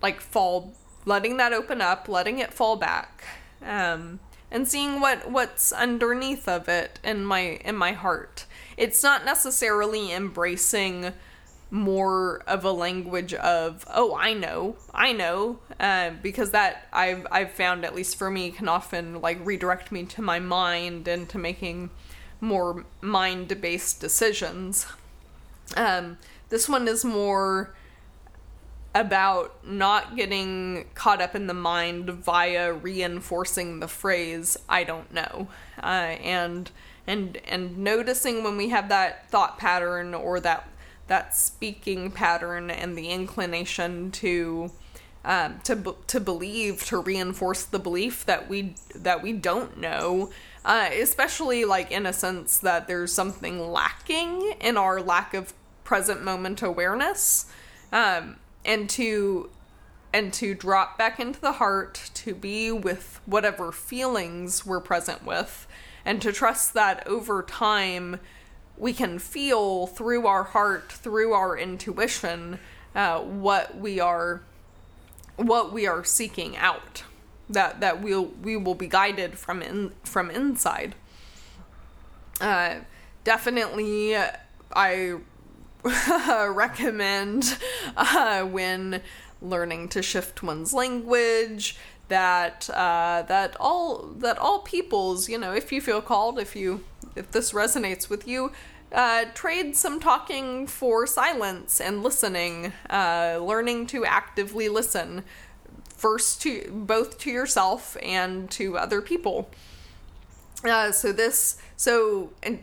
like 0.00 0.20
fall 0.20 0.74
letting 1.04 1.36
that 1.36 1.52
open 1.52 1.82
up 1.82 2.08
letting 2.08 2.38
it 2.38 2.52
fall 2.52 2.76
back 2.76 3.24
um, 3.62 4.20
and 4.50 4.68
seeing 4.68 5.00
what 5.00 5.30
what's 5.30 5.72
underneath 5.72 6.48
of 6.48 6.68
it 6.68 7.00
in 7.02 7.24
my 7.24 7.58
in 7.64 7.76
my 7.76 7.92
heart. 7.92 8.46
It's 8.76 9.02
not 9.02 9.24
necessarily 9.24 10.12
embracing 10.12 11.12
more 11.74 12.40
of 12.46 12.64
a 12.64 12.70
language 12.70 13.34
of 13.34 13.84
oh 13.92 14.14
i 14.14 14.32
know 14.32 14.76
i 14.94 15.12
know 15.12 15.58
uh, 15.80 16.10
because 16.22 16.52
that 16.52 16.86
i've 16.92 17.26
i've 17.32 17.50
found 17.50 17.84
at 17.84 17.94
least 17.94 18.16
for 18.16 18.30
me 18.30 18.50
can 18.50 18.68
often 18.68 19.20
like 19.20 19.44
redirect 19.44 19.90
me 19.90 20.04
to 20.04 20.22
my 20.22 20.38
mind 20.38 21.08
and 21.08 21.28
to 21.28 21.36
making 21.36 21.90
more 22.44 22.84
mind 23.00 23.60
based 23.60 24.00
decisions. 24.00 24.86
Um, 25.76 26.18
this 26.50 26.68
one 26.68 26.86
is 26.86 27.04
more 27.04 27.74
about 28.94 29.66
not 29.66 30.14
getting 30.14 30.84
caught 30.94 31.20
up 31.20 31.34
in 31.34 31.48
the 31.48 31.54
mind 31.54 32.08
via 32.10 32.72
reinforcing 32.72 33.80
the 33.80 33.88
phrase 33.88 34.56
"I 34.68 34.84
don't 34.84 35.12
know," 35.12 35.48
uh, 35.82 36.16
and 36.22 36.70
and 37.06 37.38
and 37.48 37.78
noticing 37.78 38.44
when 38.44 38.56
we 38.56 38.68
have 38.68 38.88
that 38.90 39.28
thought 39.30 39.58
pattern 39.58 40.14
or 40.14 40.38
that 40.40 40.68
that 41.06 41.36
speaking 41.36 42.10
pattern 42.10 42.70
and 42.70 42.96
the 42.96 43.10
inclination 43.10 44.10
to 44.10 44.70
um, 45.24 45.60
to 45.64 45.96
to 46.06 46.20
believe 46.20 46.84
to 46.86 46.98
reinforce 46.98 47.64
the 47.64 47.78
belief 47.78 48.26
that 48.26 48.48
we 48.48 48.74
that 48.94 49.22
we 49.22 49.32
don't 49.32 49.78
know 49.78 50.30
uh, 50.64 50.88
especially 50.92 51.64
like 51.64 51.90
in 51.90 52.06
a 52.06 52.12
sense 52.12 52.58
that 52.58 52.86
there's 52.86 53.12
something 53.12 53.70
lacking 53.70 54.54
in 54.60 54.76
our 54.76 55.00
lack 55.00 55.34
of 55.34 55.52
present 55.82 56.22
moment 56.22 56.62
awareness 56.62 57.46
um, 57.92 58.36
and 58.64 58.88
to 58.90 59.50
and 60.12 60.32
to 60.32 60.54
drop 60.54 60.96
back 60.96 61.18
into 61.18 61.40
the 61.40 61.52
heart 61.52 62.10
to 62.14 62.34
be 62.34 62.70
with 62.70 63.20
whatever 63.26 63.72
feelings 63.72 64.64
we're 64.64 64.80
present 64.80 65.24
with 65.24 65.66
and 66.04 66.22
to 66.22 66.32
trust 66.32 66.74
that 66.74 67.06
over 67.06 67.42
time 67.42 68.20
we 68.76 68.92
can 68.92 69.18
feel 69.18 69.86
through 69.86 70.26
our 70.26 70.44
heart 70.44 70.90
through 70.90 71.32
our 71.32 71.56
intuition 71.56 72.58
uh, 72.94 73.20
what 73.20 73.76
we 73.76 74.00
are 74.00 74.42
what 75.36 75.72
we 75.72 75.86
are 75.86 76.04
seeking 76.04 76.56
out 76.56 77.04
that 77.48 77.80
that 77.80 78.00
we'll 78.00 78.26
we 78.42 78.56
will 78.56 78.74
be 78.74 78.86
guided 78.86 79.38
from 79.38 79.62
in 79.62 79.92
from 80.02 80.30
inside. 80.30 80.94
Uh, 82.40 82.76
definitely, 83.22 84.16
I 84.74 85.18
recommend 86.48 87.58
uh, 87.96 88.44
when 88.44 89.02
learning 89.40 89.88
to 89.88 90.02
shift 90.02 90.42
one's 90.42 90.72
language, 90.72 91.76
that 92.08 92.68
uh, 92.70 93.22
that 93.28 93.56
all 93.60 94.14
that 94.18 94.38
all 94.38 94.60
peoples, 94.60 95.28
you 95.28 95.38
know, 95.38 95.52
if 95.52 95.70
you 95.70 95.80
feel 95.80 96.00
called, 96.00 96.38
if 96.38 96.56
you 96.56 96.82
if 97.16 97.30
this 97.30 97.52
resonates 97.52 98.08
with 98.08 98.26
you, 98.26 98.52
uh, 98.92 99.24
trade 99.34 99.74
some 99.76 99.98
talking 99.98 100.66
for 100.66 101.06
silence 101.06 101.80
and 101.80 102.02
listening, 102.02 102.72
uh, 102.88 103.38
learning 103.42 103.86
to 103.88 104.04
actively 104.04 104.68
listen, 104.68 105.24
first 105.96 106.40
to 106.42 106.70
both 106.70 107.18
to 107.18 107.30
yourself 107.30 107.96
and 108.02 108.50
to 108.50 108.78
other 108.78 109.00
people. 109.00 109.50
Uh, 110.64 110.92
so 110.92 111.12
this, 111.12 111.58
so 111.76 112.30
an, 112.42 112.62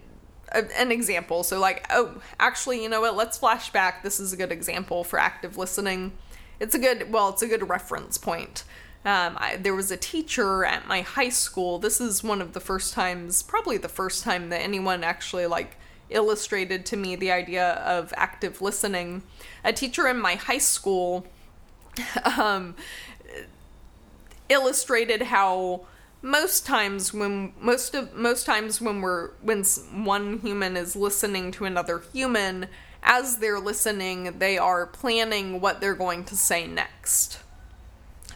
an 0.51 0.91
example. 0.91 1.43
So 1.43 1.59
like, 1.59 1.85
oh, 1.89 2.21
actually, 2.39 2.81
you 2.81 2.89
know 2.89 3.01
what? 3.01 3.15
Let's 3.15 3.37
flash 3.37 3.71
back. 3.71 4.03
This 4.03 4.19
is 4.19 4.31
a 4.31 4.37
good 4.37 4.51
example 4.51 5.03
for 5.03 5.19
active 5.19 5.57
listening. 5.57 6.13
It's 6.59 6.75
a 6.75 6.79
good, 6.79 7.11
well, 7.11 7.29
it's 7.29 7.41
a 7.41 7.47
good 7.47 7.67
reference 7.67 8.17
point. 8.17 8.63
Um, 9.03 9.35
I, 9.39 9.57
there 9.57 9.73
was 9.73 9.89
a 9.89 9.97
teacher 9.97 10.63
at 10.63 10.87
my 10.87 11.01
high 11.01 11.29
school. 11.29 11.79
This 11.79 11.99
is 11.99 12.23
one 12.23 12.41
of 12.41 12.53
the 12.53 12.59
first 12.59 12.93
times, 12.93 13.41
probably 13.41 13.77
the 13.77 13.89
first 13.89 14.23
time 14.23 14.49
that 14.49 14.61
anyone 14.61 15.03
actually 15.03 15.47
like 15.47 15.77
illustrated 16.11 16.85
to 16.85 16.97
me 16.97 17.15
the 17.15 17.31
idea 17.31 17.73
of 17.73 18.13
active 18.15 18.61
listening. 18.61 19.23
A 19.63 19.73
teacher 19.73 20.07
in 20.07 20.19
my 20.19 20.35
high 20.35 20.59
school 20.59 21.25
um, 22.37 22.75
illustrated 24.49 25.23
how 25.23 25.81
most 26.21 26.65
times 26.65 27.13
when 27.13 27.53
most 27.59 27.95
of 27.95 28.13
most 28.13 28.45
times 28.45 28.79
when 28.79 29.01
we're 29.01 29.29
when 29.41 29.63
one 30.03 30.37
human 30.39 30.77
is 30.77 30.95
listening 30.95 31.51
to 31.51 31.65
another 31.65 32.03
human 32.13 32.67
as 33.01 33.37
they're 33.37 33.59
listening 33.59 34.37
they 34.37 34.55
are 34.55 34.85
planning 34.85 35.59
what 35.59 35.81
they're 35.81 35.95
going 35.95 36.23
to 36.23 36.35
say 36.35 36.67
next 36.67 37.39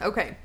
okay 0.02 0.36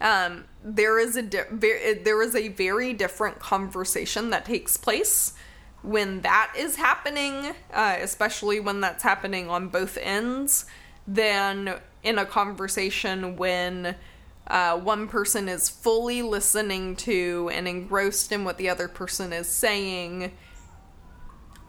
um, 0.00 0.44
there 0.64 0.98
is 0.98 1.16
a 1.16 1.22
di- 1.22 1.44
ver- 1.50 1.94
there 2.02 2.22
is 2.22 2.34
a 2.34 2.48
very 2.48 2.92
different 2.92 3.38
conversation 3.38 4.30
that 4.30 4.44
takes 4.44 4.76
place 4.76 5.34
when 5.82 6.20
that 6.20 6.52
is 6.56 6.76
happening, 6.76 7.54
uh, 7.72 7.96
especially 8.00 8.60
when 8.60 8.80
that's 8.80 9.02
happening 9.02 9.48
on 9.48 9.68
both 9.68 9.96
ends, 9.98 10.66
than 11.06 11.80
in 12.02 12.18
a 12.18 12.26
conversation 12.26 13.36
when 13.36 13.96
uh, 14.46 14.78
one 14.78 15.08
person 15.08 15.48
is 15.48 15.68
fully 15.68 16.22
listening 16.22 16.96
to 16.96 17.50
and 17.52 17.66
engrossed 17.68 18.32
in 18.32 18.44
what 18.44 18.58
the 18.58 18.68
other 18.68 18.88
person 18.88 19.32
is 19.32 19.48
saying, 19.48 20.32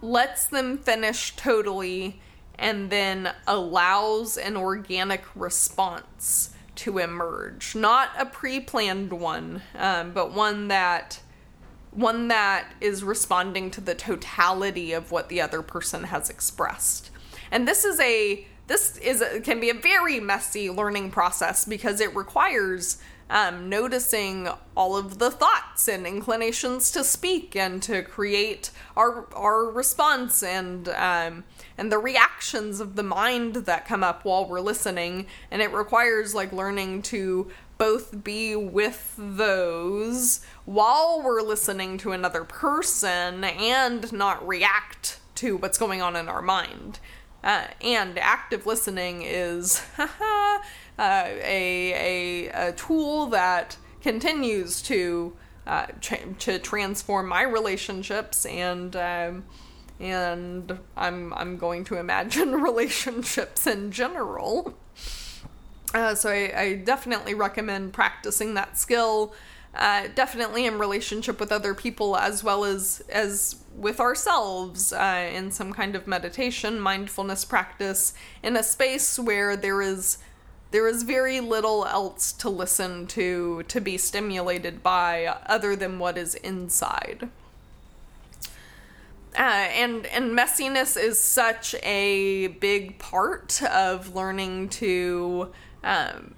lets 0.01 0.45
them 0.47 0.77
finish 0.77 1.35
totally, 1.35 2.21
and 2.55 2.89
then 2.89 3.31
allows 3.47 4.37
an 4.37 4.57
organic 4.57 5.23
response 5.35 6.53
to 6.81 6.97
emerge. 6.97 7.75
Not 7.75 8.09
a 8.17 8.25
pre 8.25 8.59
planned 8.59 9.13
one, 9.13 9.61
um, 9.77 10.11
but 10.11 10.33
one 10.33 10.67
that 10.69 11.21
one 11.91 12.29
that 12.29 12.73
is 12.79 13.03
responding 13.03 13.69
to 13.69 13.81
the 13.81 13.93
totality 13.93 14.93
of 14.93 15.11
what 15.11 15.27
the 15.29 15.41
other 15.41 15.61
person 15.61 16.05
has 16.05 16.29
expressed. 16.29 17.11
And 17.51 17.67
this 17.67 17.85
is 17.85 17.99
a 17.99 18.47
this 18.67 18.97
is 18.97 19.21
a, 19.21 19.41
can 19.41 19.59
be 19.59 19.69
a 19.69 19.73
very 19.73 20.19
messy 20.19 20.69
learning 20.69 21.11
process 21.11 21.65
because 21.65 21.99
it 21.99 22.15
requires 22.15 22.97
um, 23.29 23.69
noticing 23.69 24.47
all 24.75 24.97
of 24.97 25.19
the 25.19 25.29
thoughts 25.29 25.87
and 25.87 26.07
inclinations 26.07 26.89
to 26.91 27.03
speak 27.03 27.55
and 27.55 27.83
to 27.83 28.01
create 28.01 28.71
our 28.95 29.27
our 29.35 29.65
response 29.65 30.41
and 30.41 30.89
um, 30.89 31.43
and 31.81 31.91
the 31.91 31.97
reactions 31.97 32.79
of 32.79 32.95
the 32.95 33.01
mind 33.01 33.55
that 33.55 33.87
come 33.87 34.03
up 34.03 34.23
while 34.23 34.45
we're 34.45 34.61
listening 34.61 35.25
and 35.49 35.63
it 35.63 35.73
requires 35.73 36.35
like 36.35 36.53
learning 36.53 37.01
to 37.01 37.49
both 37.79 38.23
be 38.23 38.55
with 38.55 39.15
those 39.17 40.45
while 40.65 41.23
we're 41.23 41.41
listening 41.41 41.97
to 41.97 42.11
another 42.11 42.43
person 42.43 43.43
and 43.43 44.13
not 44.13 44.47
react 44.47 45.19
to 45.33 45.57
what's 45.57 45.79
going 45.79 46.03
on 46.03 46.15
in 46.15 46.29
our 46.29 46.43
mind. 46.43 46.99
Uh, 47.43 47.63
and 47.81 48.19
active 48.19 48.67
listening 48.67 49.23
is 49.23 49.81
uh, 49.97 50.59
a, 50.99 51.33
a, 51.39 52.47
a 52.49 52.71
tool 52.73 53.25
that 53.25 53.75
continues 54.03 54.83
to 54.83 55.35
uh, 55.65 55.87
tra- 55.99 56.33
to 56.37 56.59
transform 56.59 57.27
my 57.27 57.41
relationships 57.41 58.45
and 58.45 58.95
um, 58.95 59.43
and 60.01 60.79
I'm 60.97 61.33
I'm 61.33 61.57
going 61.57 61.83
to 61.85 61.97
imagine 61.97 62.51
relationships 62.61 63.67
in 63.67 63.91
general. 63.91 64.75
Uh, 65.93 66.15
so 66.15 66.29
I, 66.29 66.53
I, 66.55 66.75
definitely 66.75 67.33
recommend 67.33 67.91
practicing 67.91 68.53
that 68.53 68.77
skill. 68.77 69.33
Uh, 69.75 70.07
definitely 70.15 70.65
in 70.65 70.79
relationship 70.79 71.37
with 71.39 71.51
other 71.51 71.73
people 71.73 72.17
as 72.17 72.43
well 72.43 72.63
as 72.63 73.01
as 73.09 73.63
with 73.75 73.99
ourselves 73.99 74.91
uh, 74.91 75.29
in 75.33 75.51
some 75.51 75.71
kind 75.71 75.95
of 75.95 76.07
meditation 76.07 76.79
mindfulness 76.79 77.45
practice 77.45 78.13
in 78.43 78.57
a 78.57 78.63
space 78.63 79.17
where 79.17 79.55
there 79.55 79.81
is 79.81 80.17
there 80.71 80.87
is 80.87 81.03
very 81.03 81.39
little 81.39 81.85
else 81.85 82.33
to 82.33 82.49
listen 82.49 83.07
to 83.07 83.63
to 83.63 83.79
be 83.79 83.97
stimulated 83.97 84.83
by 84.83 85.25
other 85.45 85.75
than 85.75 85.99
what 85.99 86.17
is 86.17 86.35
inside 86.35 87.29
uh, 89.37 89.41
and 89.41 90.05
and 90.07 90.37
messiness 90.37 91.01
is 91.01 91.19
such 91.19 91.75
a 91.83 92.47
big 92.47 92.99
part 92.99 93.61
of 93.63 94.13
learning 94.13 94.69
to 94.69 95.51
um, 95.83 96.35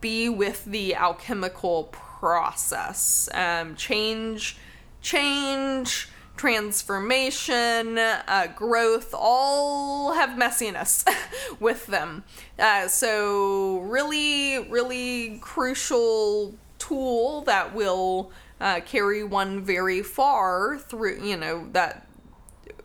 be 0.00 0.28
with 0.28 0.64
the 0.66 0.94
alchemical 0.94 1.84
process. 1.84 3.28
Um, 3.32 3.74
change, 3.74 4.56
change, 5.00 6.08
transformation, 6.36 7.98
uh, 7.98 8.48
growth, 8.54 9.14
all 9.16 10.12
have 10.12 10.30
messiness 10.30 11.06
with 11.60 11.86
them. 11.86 12.24
Uh, 12.58 12.88
so, 12.88 13.80
really, 13.80 14.58
really 14.68 15.38
crucial 15.40 16.54
tool 16.78 17.42
that 17.42 17.74
will 17.74 18.30
uh, 18.60 18.80
carry 18.80 19.24
one 19.24 19.62
very 19.62 20.02
far 20.02 20.78
through, 20.78 21.22
you 21.22 21.36
know, 21.36 21.68
that 21.72 22.06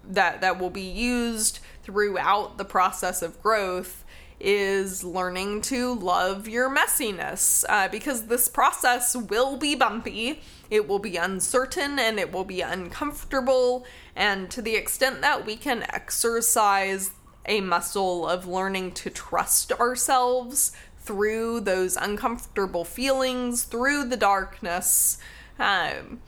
that 0.04 0.42
that 0.42 0.60
will 0.60 0.70
be 0.70 0.82
used 0.82 1.60
throughout 1.84 2.58
the 2.58 2.66
process 2.66 3.22
of 3.22 3.42
growth 3.42 4.04
is 4.40 5.04
learning 5.04 5.62
to 5.62 5.94
love 5.94 6.48
your 6.48 6.74
messiness 6.74 7.66
uh, 7.68 7.88
because 7.90 8.28
this 8.28 8.48
process 8.48 9.16
will 9.16 9.58
be 9.58 9.76
bumpy, 9.76 10.42
it 10.70 10.88
will 10.88 11.00
be 11.00 11.18
uncertain, 11.18 12.00
and 12.00 12.20
it 12.20 12.32
will 12.32 12.46
be 12.46 12.62
uncomfortable. 12.62 13.86
And 14.16 14.50
to 14.52 14.62
the 14.62 14.76
extent 14.76 15.22
that 15.22 15.46
we 15.46 15.56
can 15.56 15.84
exercise 15.84 17.12
a 17.46 17.62
muscle 17.62 18.28
of 18.28 18.48
learning 18.48 18.92
to 18.92 19.10
trust 19.10 19.72
ourselves 19.74 20.72
through 21.00 21.62
those 21.62 21.98
uncomfortable 21.98 22.86
feelings, 22.86 23.64
through 23.64 24.06
the 24.06 24.18
darkness, 24.18 25.18
um, 25.60 26.22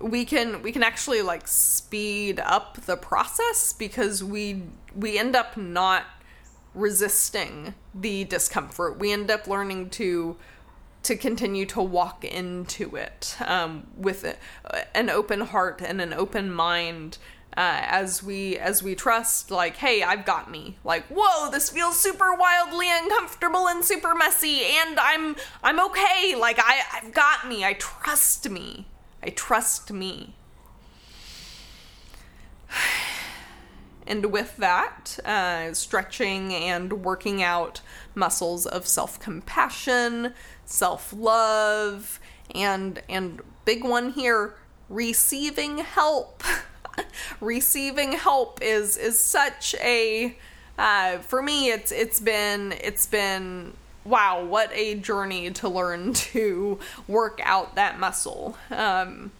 we 0.00 0.24
can 0.24 0.62
we 0.62 0.72
can 0.72 0.82
actually 0.82 1.22
like 1.22 1.46
speed 1.46 2.40
up 2.40 2.78
the 2.86 2.96
process 2.96 3.72
because 3.72 4.24
we 4.24 4.62
we 4.96 5.18
end 5.18 5.36
up 5.36 5.56
not 5.56 6.04
resisting 6.74 7.74
the 7.94 8.24
discomfort. 8.24 8.98
We 8.98 9.12
end 9.12 9.30
up 9.30 9.46
learning 9.46 9.90
to 9.90 10.36
to 11.04 11.16
continue 11.16 11.66
to 11.66 11.82
walk 11.82 12.24
into 12.24 12.94
it 12.94 13.36
um, 13.44 13.88
with 13.96 14.38
an 14.94 15.10
open 15.10 15.40
heart 15.40 15.82
and 15.84 16.00
an 16.00 16.12
open 16.12 16.50
mind 16.50 17.18
uh, 17.56 17.80
as 17.84 18.22
we 18.22 18.56
as 18.56 18.82
we 18.82 18.94
trust 18.94 19.50
like 19.50 19.76
hey 19.76 20.02
i've 20.02 20.24
got 20.24 20.50
me. 20.50 20.78
Like 20.84 21.04
whoa 21.08 21.50
this 21.50 21.70
feels 21.70 21.98
super 21.98 22.34
wildly 22.34 22.86
uncomfortable 22.90 23.68
and 23.68 23.84
super 23.84 24.14
messy 24.14 24.62
and 24.64 24.98
i'm 24.98 25.36
i'm 25.62 25.80
okay. 25.80 26.34
Like 26.34 26.58
i 26.58 26.80
i've 26.94 27.12
got 27.12 27.48
me. 27.48 27.64
I 27.64 27.74
trust 27.74 28.48
me. 28.48 28.86
I 29.22 29.30
trust 29.30 29.92
me. 29.92 30.34
And 34.04 34.32
with 34.32 34.56
that, 34.56 35.18
uh, 35.24 35.72
stretching 35.74 36.52
and 36.52 37.04
working 37.04 37.40
out 37.40 37.82
muscles 38.16 38.66
of 38.66 38.86
self 38.86 39.20
compassion, 39.20 40.34
self 40.64 41.12
love, 41.16 42.18
and 42.52 43.00
and 43.08 43.40
big 43.64 43.84
one 43.84 44.12
here, 44.12 44.56
receiving 44.88 45.78
help. 45.78 46.42
receiving 47.40 48.12
help 48.12 48.60
is 48.62 48.96
is 48.96 49.18
such 49.18 49.74
a 49.80 50.36
uh, 50.78 51.18
for 51.18 51.42
me 51.42 51.70
it's 51.70 51.92
it's 51.92 52.20
been 52.20 52.72
it's 52.82 53.06
been 53.06 53.72
wow 54.04 54.44
what 54.44 54.70
a 54.74 54.94
journey 54.96 55.50
to 55.50 55.68
learn 55.68 56.12
to 56.14 56.78
work 57.06 57.40
out 57.44 57.74
that 57.74 57.98
muscle 57.98 58.56
um, 58.70 59.30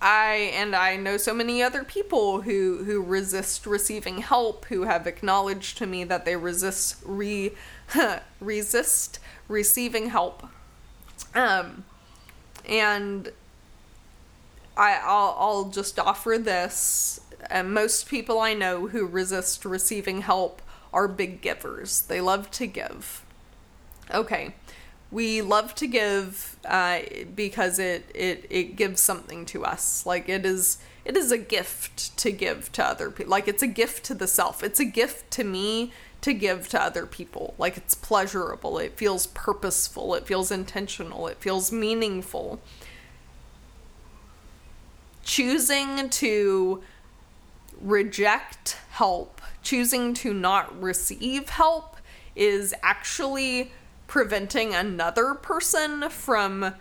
I 0.00 0.52
and 0.54 0.76
I 0.76 0.96
know 0.96 1.16
so 1.16 1.32
many 1.32 1.62
other 1.62 1.82
people 1.82 2.42
who 2.42 2.84
who 2.84 3.02
resist 3.02 3.66
receiving 3.66 4.18
help 4.18 4.66
who 4.66 4.82
have 4.82 5.06
acknowledged 5.06 5.78
to 5.78 5.86
me 5.86 6.04
that 6.04 6.24
they 6.24 6.36
resist 6.36 6.96
re 7.04 7.52
resist 8.40 9.18
receiving 9.48 10.10
help. 10.10 10.46
Um 11.34 11.84
and 12.68 13.32
I 14.76 15.00
I'll, 15.02 15.36
I'll 15.38 15.64
just 15.64 15.98
offer 15.98 16.38
this. 16.38 17.20
And 17.50 17.72
most 17.72 18.08
people 18.08 18.38
I 18.38 18.54
know 18.54 18.88
who 18.88 19.06
resist 19.06 19.64
receiving 19.64 20.22
help 20.22 20.62
are 20.92 21.08
big 21.08 21.40
givers. 21.40 22.02
They 22.02 22.20
love 22.20 22.50
to 22.52 22.66
give. 22.66 23.24
Okay 24.12 24.54
we 25.10 25.40
love 25.40 25.74
to 25.74 25.86
give 25.86 26.56
uh, 26.64 27.00
because 27.34 27.78
it, 27.78 28.10
it 28.14 28.46
it 28.50 28.76
gives 28.76 29.00
something 29.00 29.44
to 29.46 29.64
us 29.64 30.04
like 30.04 30.28
it 30.28 30.44
is 30.44 30.78
it 31.04 31.16
is 31.16 31.30
a 31.30 31.38
gift 31.38 32.16
to 32.16 32.32
give 32.32 32.72
to 32.72 32.84
other 32.84 33.10
people 33.10 33.30
like 33.30 33.46
it's 33.46 33.62
a 33.62 33.68
gift 33.68 34.04
to 34.04 34.14
the 34.14 34.26
self 34.26 34.62
it's 34.62 34.80
a 34.80 34.84
gift 34.84 35.30
to 35.30 35.44
me 35.44 35.92
to 36.20 36.32
give 36.32 36.68
to 36.68 36.80
other 36.80 37.06
people 37.06 37.54
like 37.56 37.76
it's 37.76 37.94
pleasurable 37.94 38.78
it 38.78 38.96
feels 38.96 39.28
purposeful 39.28 40.14
it 40.14 40.26
feels 40.26 40.50
intentional 40.50 41.28
it 41.28 41.38
feels 41.38 41.70
meaningful 41.70 42.60
choosing 45.26 46.08
to 46.08 46.82
reject 47.82 48.78
help 48.90 49.42
choosing 49.66 50.14
to 50.14 50.32
not 50.32 50.80
receive 50.80 51.48
help 51.48 51.96
is 52.36 52.72
actually 52.84 53.72
preventing 54.06 54.72
another 54.72 55.34
person 55.34 56.08
from 56.08 56.72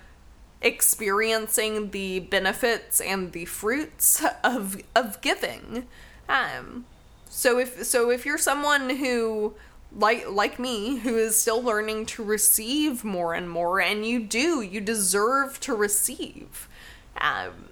experiencing 0.62 1.89
the 1.89 2.19
benefits 2.19 3.01
and 3.01 3.31
the 3.31 3.45
fruits 3.45 4.23
of 4.43 4.79
of 4.95 5.19
giving. 5.21 5.88
Um, 6.29 6.86
so 7.27 7.58
if 7.58 7.84
so 7.84 8.12
if 8.12 8.23
you're 8.23 8.38
someone 8.38 8.91
who 8.91 9.55
like 9.91 10.29
like 10.29 10.60
me 10.60 10.97
who 10.97 11.17
is 11.17 11.36
still 11.36 11.62
learning 11.62 12.05
to 12.05 12.23
receive 12.23 13.03
more 13.03 13.34
and 13.34 13.49
more 13.49 13.79
and 13.81 14.05
you 14.05 14.19
do 14.19 14.62
you 14.62 14.81
deserve 14.81 15.60
to 15.62 15.73
receive 15.73 16.67
um, 17.17 17.69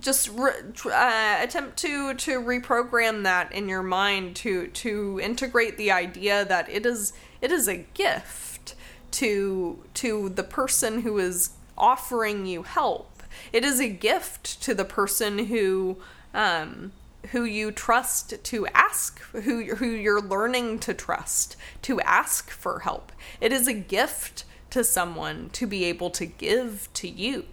just 0.00 0.28
re- 0.28 0.52
uh, 0.86 1.36
attempt 1.40 1.76
to 1.78 2.14
to 2.14 2.40
reprogram 2.40 3.22
that 3.22 3.52
in 3.52 3.68
your 3.68 3.82
mind 3.82 4.36
to 4.36 4.68
to 4.68 5.20
integrate 5.22 5.76
the 5.76 5.90
idea 5.90 6.44
that 6.44 6.68
it 6.68 6.84
is 6.84 7.12
it 7.40 7.50
is 7.50 7.68
a 7.68 7.76
gift 7.76 8.74
to 9.12 9.84
to 9.94 10.28
the 10.30 10.42
person 10.42 11.02
who 11.02 11.18
is 11.18 11.50
offering 11.76 12.46
you 12.46 12.62
help. 12.62 13.22
It 13.52 13.64
is 13.64 13.80
a 13.80 13.88
gift 13.88 14.60
to 14.62 14.74
the 14.74 14.84
person 14.84 15.46
who 15.46 15.98
um, 16.34 16.92
who 17.30 17.44
you 17.44 17.70
trust 17.70 18.42
to 18.42 18.66
ask, 18.68 19.20
who 19.32 19.74
who 19.76 19.86
you're 19.86 20.20
learning 20.20 20.80
to 20.80 20.94
trust 20.94 21.56
to 21.82 22.00
ask 22.00 22.50
for 22.50 22.80
help. 22.80 23.12
It 23.40 23.52
is 23.52 23.68
a 23.68 23.74
gift 23.74 24.44
to 24.70 24.82
someone 24.82 25.50
to 25.50 25.66
be 25.66 25.84
able 25.84 26.10
to 26.10 26.26
give 26.26 26.88
to 26.94 27.08
you. 27.08 27.44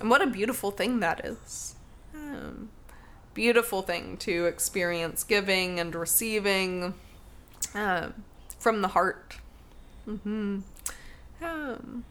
And 0.00 0.08
what 0.10 0.22
a 0.22 0.26
beautiful 0.26 0.70
thing 0.70 1.00
that 1.00 1.24
is. 1.24 1.74
Um, 2.14 2.70
beautiful 3.34 3.82
thing 3.82 4.16
to 4.18 4.46
experience 4.46 5.22
giving 5.24 5.78
and 5.78 5.94
receiving. 5.94 6.94
Um, 7.74 8.24
from 8.58 8.82
the 8.82 8.88
heart. 8.88 9.36
Mm-hmm. 10.08 10.60
Um, 11.42 12.04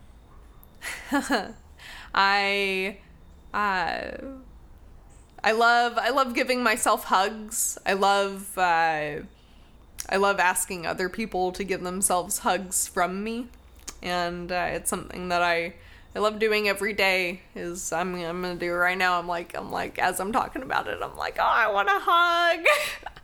I, 2.14 2.98
uh, 3.54 4.12
I 5.44 5.52
love 5.52 5.98
I 5.98 6.10
love 6.10 6.34
giving 6.34 6.64
myself 6.64 7.06
hugs. 7.06 7.78
I 7.86 7.94
love 7.94 8.58
uh, 8.58 9.22
I 10.10 10.18
love 10.18 10.40
asking 10.40 10.86
other 10.86 11.08
people 11.08 11.52
to 11.54 11.64
give 11.64 11.82
themselves 11.82 12.40
hugs 12.40 12.88
from 12.88 13.24
me, 13.24 13.48
and 14.02 14.52
uh, 14.52 14.68
it's 14.72 14.90
something 14.90 15.30
that 15.30 15.42
I 15.42 15.76
I 16.20 16.22
love 16.22 16.38
doing 16.38 16.68
every 16.68 16.92
day. 16.92 17.40
Is 17.56 17.94
I'm 17.94 18.14
I'm 18.16 18.42
gonna 18.42 18.56
do 18.56 18.74
right 18.74 18.98
now. 18.98 19.18
I'm 19.18 19.28
like 19.30 19.58
I'm 19.58 19.72
like 19.72 19.98
as 20.00 20.20
I'm 20.20 20.34
talking 20.34 20.62
about 20.64 20.90
it, 20.90 21.00
I'm 21.02 21.16
like 21.16 21.38
oh 21.40 21.44
I 21.44 21.72
want 21.72 21.88
a 21.88 21.98
hug. 21.98 22.66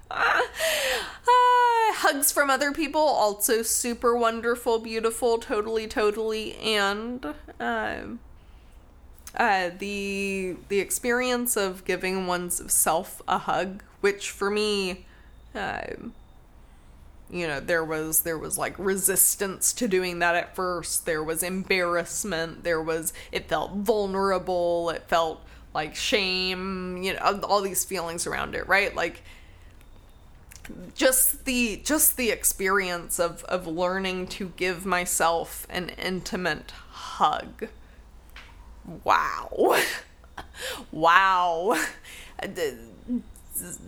uh, 0.09 0.41
hugs 1.97 2.31
from 2.31 2.49
other 2.49 2.71
people 2.71 3.01
also 3.01 3.63
super 3.63 4.15
wonderful, 4.15 4.79
beautiful, 4.79 5.39
totally, 5.39 5.87
totally, 5.87 6.55
and 6.55 7.33
uh, 7.59 7.97
uh, 9.35 9.71
the 9.77 10.55
the 10.69 10.79
experience 10.79 11.57
of 11.57 11.83
giving 11.83 12.27
one's 12.27 12.71
self 12.71 13.21
a 13.27 13.39
hug, 13.39 13.83
which 13.99 14.31
for 14.31 14.49
me, 14.49 15.05
uh, 15.53 15.81
you 17.29 17.47
know, 17.47 17.59
there 17.59 17.83
was 17.83 18.21
there 18.21 18.37
was 18.37 18.57
like 18.57 18.77
resistance 18.77 19.73
to 19.73 19.87
doing 19.87 20.19
that 20.19 20.35
at 20.35 20.55
first. 20.55 21.05
There 21.05 21.23
was 21.23 21.41
embarrassment. 21.43 22.63
There 22.63 22.81
was 22.81 23.13
it 23.31 23.49
felt 23.49 23.71
vulnerable. 23.71 24.89
It 24.91 25.03
felt 25.07 25.41
like 25.73 25.95
shame. 25.95 27.01
You 27.01 27.13
know, 27.13 27.39
all 27.43 27.61
these 27.61 27.83
feelings 27.83 28.27
around 28.27 28.55
it, 28.55 28.67
right? 28.67 28.95
Like 28.95 29.23
just 30.95 31.45
the 31.45 31.81
just 31.83 32.17
the 32.17 32.29
experience 32.29 33.19
of 33.19 33.43
of 33.45 33.67
learning 33.67 34.27
to 34.27 34.51
give 34.55 34.85
myself 34.85 35.67
an 35.69 35.89
intimate 35.89 36.71
hug 36.89 37.67
wow 39.03 39.79
wow 40.91 41.77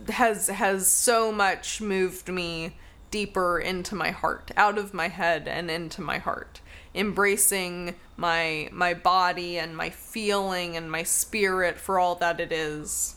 has 0.10 0.48
has 0.48 0.88
so 0.88 1.32
much 1.32 1.82
moved 1.82 2.30
me 2.30 2.76
deeper 3.12 3.60
into 3.60 3.96
my 3.96 4.12
heart 4.12 4.52
out 4.58 4.78
of 4.78 4.94
my 4.94 5.08
head 5.08 5.48
and 5.48 5.72
into 5.72 6.02
my 6.02 6.18
heart 6.18 6.62
embracing 6.94 7.96
my 8.16 8.68
my 8.72 8.94
body 8.94 9.58
and 9.58 9.76
my 9.76 9.90
feeling 9.90 10.76
and 10.76 10.92
my 10.92 11.04
spirit 11.04 11.78
for 11.80 12.00
all 12.00 12.16
that 12.16 12.40
it 12.40 12.52
is 12.52 13.16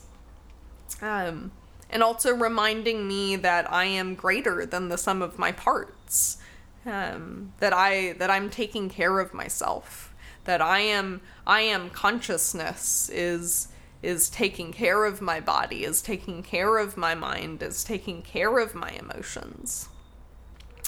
um 1.01 1.51
and 1.91 2.01
also 2.01 2.33
reminding 2.33 3.07
me 3.07 3.35
that 3.35 3.71
I 3.71 3.85
am 3.85 4.15
greater 4.15 4.65
than 4.65 4.87
the 4.87 4.97
sum 4.97 5.21
of 5.21 5.37
my 5.37 5.51
parts. 5.51 6.37
Um, 6.85 7.53
that 7.59 7.73
I 7.73 8.13
that 8.13 8.31
I'm 8.31 8.49
taking 8.49 8.89
care 8.89 9.19
of 9.19 9.33
myself. 9.33 10.13
That 10.45 10.61
I 10.61 10.79
am 10.79 11.21
I 11.45 11.61
am 11.61 11.89
consciousness 11.89 13.09
is 13.09 13.67
is 14.01 14.29
taking 14.29 14.71
care 14.71 15.05
of 15.05 15.21
my 15.21 15.39
body, 15.39 15.83
is 15.83 16.01
taking 16.01 16.41
care 16.43 16.77
of 16.77 16.97
my 16.97 17.13
mind, 17.15 17.61
is 17.61 17.83
taking 17.83 18.21
care 18.21 18.59
of 18.59 18.73
my 18.73 18.89
emotions. 18.89 19.89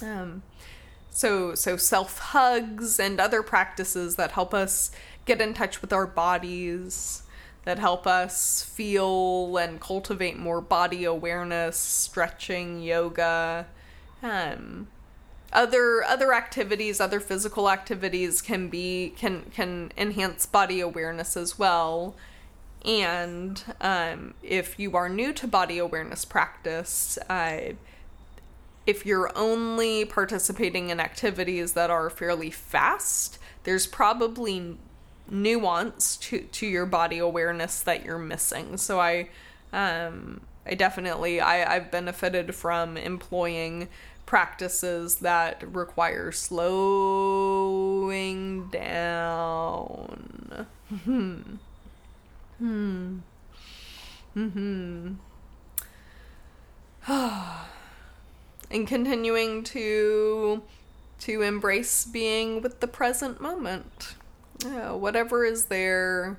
Um, 0.02 0.44
so 1.10 1.54
so 1.54 1.78
self 1.78 2.18
hugs 2.18 3.00
and 3.00 3.20
other 3.20 3.44
practices 3.44 4.16
that 4.16 4.32
help 4.32 4.54
us 4.54 4.92
get 5.26 5.40
in 5.40 5.54
touch 5.54 5.82
with 5.82 5.94
our 5.94 6.08
bodies 6.08 7.24
that 7.66 7.80
help 7.80 8.06
us 8.06 8.62
feel 8.62 9.58
and 9.58 9.80
cultivate 9.80 10.38
more 10.38 10.60
body 10.60 11.06
awareness, 11.06 11.78
stretching, 11.78 12.82
yoga, 12.82 13.68
um, 14.22 14.88
other 15.54 16.04
other 16.04 16.34
activities, 16.34 17.00
other 17.00 17.20
physical 17.20 17.70
activities 17.70 18.42
can 18.42 18.68
be 18.70 19.14
can 19.16 19.44
can 19.54 19.92
enhance 19.98 20.46
body 20.46 20.80
awareness 20.80 21.38
as 21.38 21.58
well. 21.58 22.16
And 22.86 23.64
um, 23.80 24.34
if 24.44 24.78
you 24.78 24.96
are 24.98 25.08
new 25.08 25.32
to 25.34 25.48
body 25.48 25.78
awareness 25.78 26.26
practice, 26.26 27.18
uh, 27.30 27.74
if 28.86 29.06
you're 29.06 29.32
only 29.38 30.04
participating 30.04 30.90
in 30.90 31.00
activities 31.00 31.72
that 31.74 31.90
are 31.90 32.10
fairly 32.10 32.52
fast, 32.52 33.40
there's 33.64 33.88
probably 33.88 34.78
nuance 35.30 36.18
to 36.18 36.42
to 36.42 36.68
your 36.68 36.86
body 36.86 37.18
awareness 37.18 37.80
that 37.82 38.04
you're 38.04 38.20
missing. 38.20 38.76
So 38.78 39.00
I 39.00 39.30
um 39.72 40.42
I 40.66 40.74
definitely 40.76 41.40
I 41.40 41.76
I've 41.76 41.90
benefited 41.92 42.54
from 42.54 42.98
employing 42.98 43.88
practices 44.26 45.20
that 45.20 45.64
require 45.74 46.34
slowing 46.34 46.68
down. 48.70 50.68
Hmm. 52.64 53.18
Hmm. 57.06 57.66
And 58.72 58.88
continuing 58.88 59.64
to 59.66 60.64
to 61.20 61.42
embrace 61.42 62.06
being 62.06 62.62
with 62.62 62.80
the 62.80 62.88
present 62.88 63.42
moment 63.42 64.16
yeah, 64.66 64.92
whatever 64.92 65.46
is 65.46 65.66
there. 65.66 66.38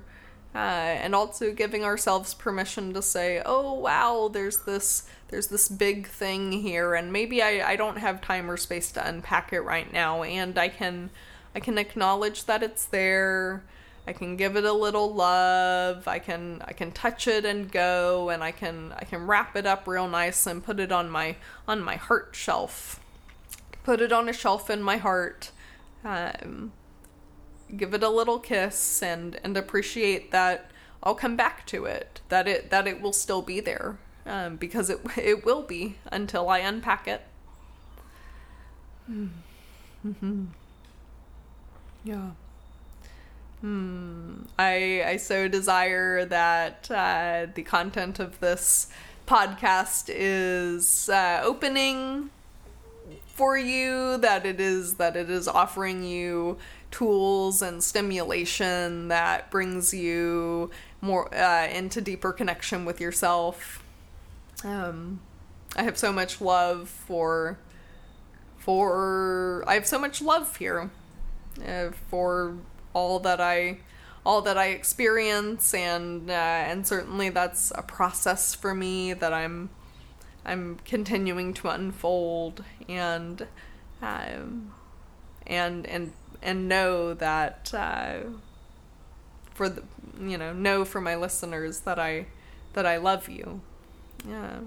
Uh, 0.53 0.57
and 0.57 1.13
also 1.13 1.51
giving 1.51 1.83
ourselves 1.83 2.33
permission 2.33 2.93
to 2.93 3.01
say, 3.01 3.41
"Oh 3.45 3.73
wow, 3.73 4.29
there's 4.31 4.59
this 4.59 5.03
there's 5.27 5.47
this 5.47 5.67
big 5.67 6.07
thing 6.07 6.53
here, 6.53 6.95
and 6.95 7.11
maybe 7.11 7.41
I, 7.41 7.71
I 7.71 7.75
don't 7.75 7.97
have 7.97 8.21
time 8.21 8.49
or 8.49 8.55
space 8.55 8.89
to 8.93 9.05
unpack 9.05 9.51
it 9.51 9.59
right 9.61 9.91
now, 9.91 10.23
and 10.23 10.57
I 10.57 10.69
can 10.69 11.09
I 11.53 11.59
can 11.59 11.77
acknowledge 11.77 12.45
that 12.45 12.63
it's 12.63 12.85
there, 12.85 13.63
I 14.07 14.13
can 14.13 14.35
give 14.35 14.55
it 14.55 14.63
a 14.63 14.73
little 14.73 15.13
love. 15.13 16.07
I 16.07 16.19
can 16.19 16.61
I 16.65 16.73
can 16.73 16.91
touch 16.91 17.27
it 17.27 17.43
and 17.43 17.71
go 17.71 18.29
and 18.29 18.43
I 18.43 18.51
can 18.51 18.93
I 18.95 19.03
can 19.05 19.25
wrap 19.25 19.55
it 19.55 19.65
up 19.65 19.87
real 19.87 20.07
nice 20.07 20.45
and 20.45 20.63
put 20.63 20.79
it 20.79 20.91
on 20.91 21.09
my 21.09 21.37
on 21.67 21.81
my 21.81 21.95
heart 21.95 22.29
shelf. 22.33 22.99
Put 23.83 24.01
it 24.01 24.11
on 24.11 24.29
a 24.29 24.33
shelf 24.33 24.69
in 24.69 24.83
my 24.83 24.97
heart. 24.97 25.51
Um, 26.03 26.71
give 27.75 27.93
it 27.95 28.03
a 28.03 28.09
little 28.09 28.39
kiss 28.39 29.01
and 29.01 29.39
and 29.43 29.57
appreciate 29.57 30.31
that 30.31 30.69
I'll 31.01 31.15
come 31.15 31.35
back 31.35 31.65
to 31.67 31.85
it. 31.85 32.21
That 32.29 32.47
it 32.47 32.69
that 32.69 32.87
it 32.87 33.01
will 33.01 33.13
still 33.13 33.41
be 33.41 33.59
there. 33.59 33.97
Um, 34.27 34.55
because 34.57 34.89
it 34.89 34.99
it 35.17 35.45
will 35.45 35.63
be 35.63 35.97
until 36.11 36.49
I 36.49 36.59
unpack 36.59 37.07
it. 37.07 37.21
Mm-hmm. 39.09 40.45
Yeah. 42.03 42.33
Hmm. 43.65 44.43
I 44.59 45.03
I 45.03 45.17
so 45.17 45.47
desire 45.47 46.23
that 46.23 46.91
uh, 46.91 47.47
the 47.51 47.63
content 47.63 48.19
of 48.19 48.39
this 48.39 48.89
podcast 49.25 50.03
is 50.07 51.09
uh, 51.09 51.41
opening 51.43 52.29
for 53.25 53.57
you. 53.57 54.17
That 54.17 54.45
it 54.45 54.59
is 54.59 54.97
that 54.97 55.15
it 55.15 55.31
is 55.31 55.47
offering 55.47 56.03
you 56.03 56.59
tools 56.91 57.63
and 57.63 57.83
stimulation 57.83 59.07
that 59.07 59.49
brings 59.49 59.95
you 59.95 60.69
more 61.01 61.33
uh, 61.33 61.65
into 61.65 62.01
deeper 62.01 62.31
connection 62.31 62.85
with 62.85 63.01
yourself. 63.01 63.83
Um, 64.63 65.21
I 65.75 65.81
have 65.81 65.97
so 65.97 66.13
much 66.13 66.39
love 66.39 66.87
for 66.87 67.57
for 68.59 69.63
I 69.65 69.73
have 69.73 69.87
so 69.87 69.97
much 69.97 70.21
love 70.21 70.57
here 70.57 70.91
uh, 71.67 71.89
for 72.11 72.57
all 72.95 73.19
that 73.19 73.39
I 73.39 73.79
all 74.25 74.41
that 74.41 74.57
I 74.57 74.67
experience 74.69 75.73
and 75.75 76.29
uh, 76.29 76.33
and 76.33 76.87
certainly 76.87 77.29
that's 77.29 77.71
a 77.75 77.83
process 77.83 78.55
for 78.55 78.73
me 78.73 79.13
that 79.13 79.33
I'm 79.33 79.69
I'm 80.43 80.79
continuing 80.85 81.53
to 81.55 81.69
unfold 81.69 82.63
and 82.89 83.47
um, 84.01 84.73
and 85.45 85.85
and 85.85 86.13
and 86.41 86.67
know 86.67 87.13
that 87.13 87.71
uh, 87.73 88.17
for 89.53 89.69
the 89.69 89.83
you 90.19 90.37
know 90.37 90.53
know 90.53 90.85
for 90.85 91.01
my 91.01 91.15
listeners 91.15 91.81
that 91.81 91.99
I 91.99 92.25
that 92.73 92.87
I 92.87 92.97
love 92.97 93.29
you. 93.29 93.61
Yeah 94.27 94.61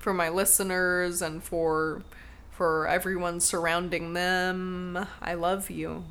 for 0.00 0.14
my 0.14 0.28
listeners 0.28 1.22
and 1.22 1.42
for 1.44 2.02
for 2.50 2.88
everyone 2.88 3.38
surrounding 3.38 4.14
them 4.14 5.06
I 5.22 5.34
love 5.34 5.70
you 5.70 6.04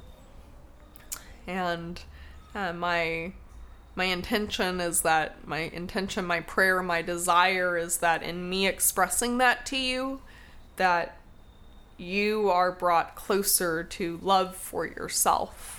and 1.50 2.00
uh, 2.54 2.74
my 2.74 3.34
my 3.95 4.06
intention 4.06 4.80
is 4.80 5.02
that 5.02 5.45
my 5.47 5.60
intention 5.74 6.26
my 6.26 6.39
prayer 6.39 6.82
my 6.84 7.02
desire 7.02 7.78
is 7.78 7.97
that 7.97 8.24
in 8.24 8.50
me 8.50 8.68
expressing 8.68 9.39
that 9.39 9.66
to 9.66 9.78
you 9.78 10.22
that 10.78 11.18
you 11.97 12.50
are 12.50 12.72
brought 12.72 13.16
closer 13.16 13.84
to 13.84 14.20
love 14.24 14.56
for 14.56 14.86
yourself. 14.86 15.76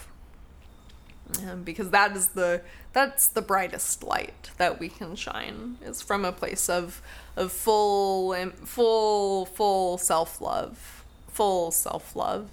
Um, 1.48 1.62
because 1.62 1.90
that 1.90 2.16
is 2.16 2.28
the 2.28 2.60
that's 2.92 3.28
the 3.28 3.40
brightest 3.40 4.02
light 4.02 4.50
that 4.58 4.80
we 4.80 4.88
can 4.88 5.14
shine 5.14 5.78
is 5.80 6.02
from 6.02 6.24
a 6.24 6.32
place 6.32 6.68
of 6.68 7.00
of 7.36 7.52
full 7.52 8.34
full 8.64 9.46
full 9.46 9.96
self-love 9.96 11.04
full 11.28 11.70
self-love 11.70 12.50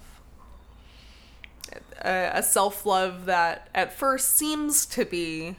a, 2.02 2.32
a 2.36 2.44
self-love 2.44 3.26
that 3.26 3.70
at 3.74 3.94
first 3.94 4.36
seems 4.36 4.86
to 4.88 5.06
be 5.06 5.56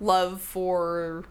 love 0.00 0.40
for 0.40 1.24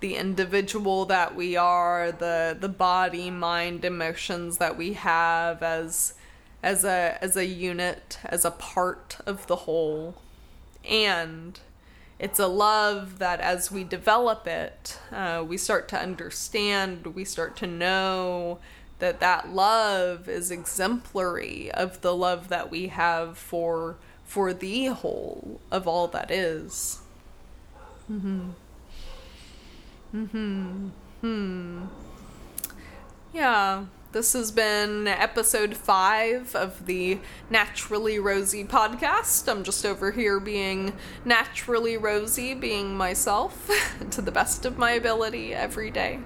the 0.00 0.14
individual 0.14 1.04
that 1.06 1.34
we 1.34 1.56
are, 1.56 2.12
the 2.12 2.56
the 2.58 2.68
body, 2.68 3.30
mind, 3.30 3.84
emotions 3.84 4.58
that 4.58 4.76
we 4.76 4.92
have 4.92 5.62
as 5.62 6.14
as 6.62 6.84
a 6.84 7.18
as 7.20 7.36
a 7.36 7.46
unit, 7.46 8.18
as 8.24 8.44
a 8.44 8.50
part 8.50 9.18
of 9.26 9.46
the 9.46 9.56
whole. 9.56 10.14
And 10.88 11.58
it's 12.18 12.38
a 12.38 12.46
love 12.48 13.18
that 13.18 13.40
as 13.40 13.70
we 13.70 13.84
develop 13.84 14.46
it, 14.46 14.98
uh, 15.12 15.44
we 15.46 15.56
start 15.56 15.88
to 15.88 15.98
understand, 15.98 17.14
we 17.14 17.24
start 17.24 17.56
to 17.58 17.66
know 17.66 18.58
that 18.98 19.20
that 19.20 19.50
love 19.54 20.28
is 20.28 20.50
exemplary 20.50 21.70
of 21.72 22.00
the 22.00 22.14
love 22.14 22.48
that 22.48 22.70
we 22.70 22.88
have 22.88 23.38
for 23.38 23.96
for 24.24 24.52
the 24.52 24.86
whole 24.86 25.60
of 25.70 25.86
all 25.88 26.06
that 26.08 26.30
is. 26.30 27.00
Mhm. 28.10 28.50
Mhm. 30.14 30.90
Hmm. 31.20 31.84
Yeah, 33.32 33.84
this 34.12 34.32
has 34.32 34.50
been 34.50 35.06
episode 35.06 35.76
5 35.76 36.54
of 36.54 36.86
the 36.86 37.18
Naturally 37.50 38.16
Rosey 38.16 38.66
podcast. 38.66 39.48
I'm 39.50 39.62
just 39.64 39.84
over 39.84 40.12
here 40.12 40.40
being 40.40 40.94
naturally 41.24 41.96
Rosey, 41.98 42.58
being 42.58 42.96
myself 42.96 43.70
to 44.10 44.22
the 44.22 44.32
best 44.32 44.64
of 44.64 44.78
my 44.78 44.92
ability 44.92 45.54
every 45.54 45.90
day. 45.90 46.20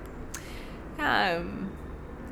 Um 0.99 1.72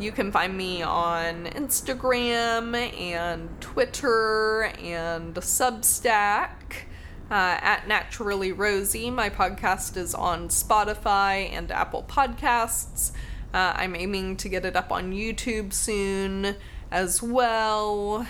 you 0.03 0.13
can 0.13 0.33
find 0.33 0.57
me 0.57 0.83
on 0.83 1.45
Instagram 1.45 2.75
and 2.99 3.49
Twitter 3.61 4.73
and 4.79 5.35
Substack 5.35 6.51
uh, 7.31 7.59
at 7.61 7.87
Naturally 7.87 8.53
Rosey. 8.53 9.13
My 9.13 9.29
podcast 9.29 9.99
is 9.99 10.15
on 10.15 10.49
Spotify 10.49 11.51
and 11.53 11.71
Apple 11.71 12.05
Podcasts. 12.09 13.13
Uh, 13.53 13.75
I'm 13.77 13.95
aiming 13.95 14.37
to 14.39 14.49
get 14.49 14.65
it 14.65 14.75
up 14.75 14.91
on 14.91 15.13
YouTube 15.13 15.75
soon 15.75 16.57
as 16.91 17.23
well. 17.23 18.27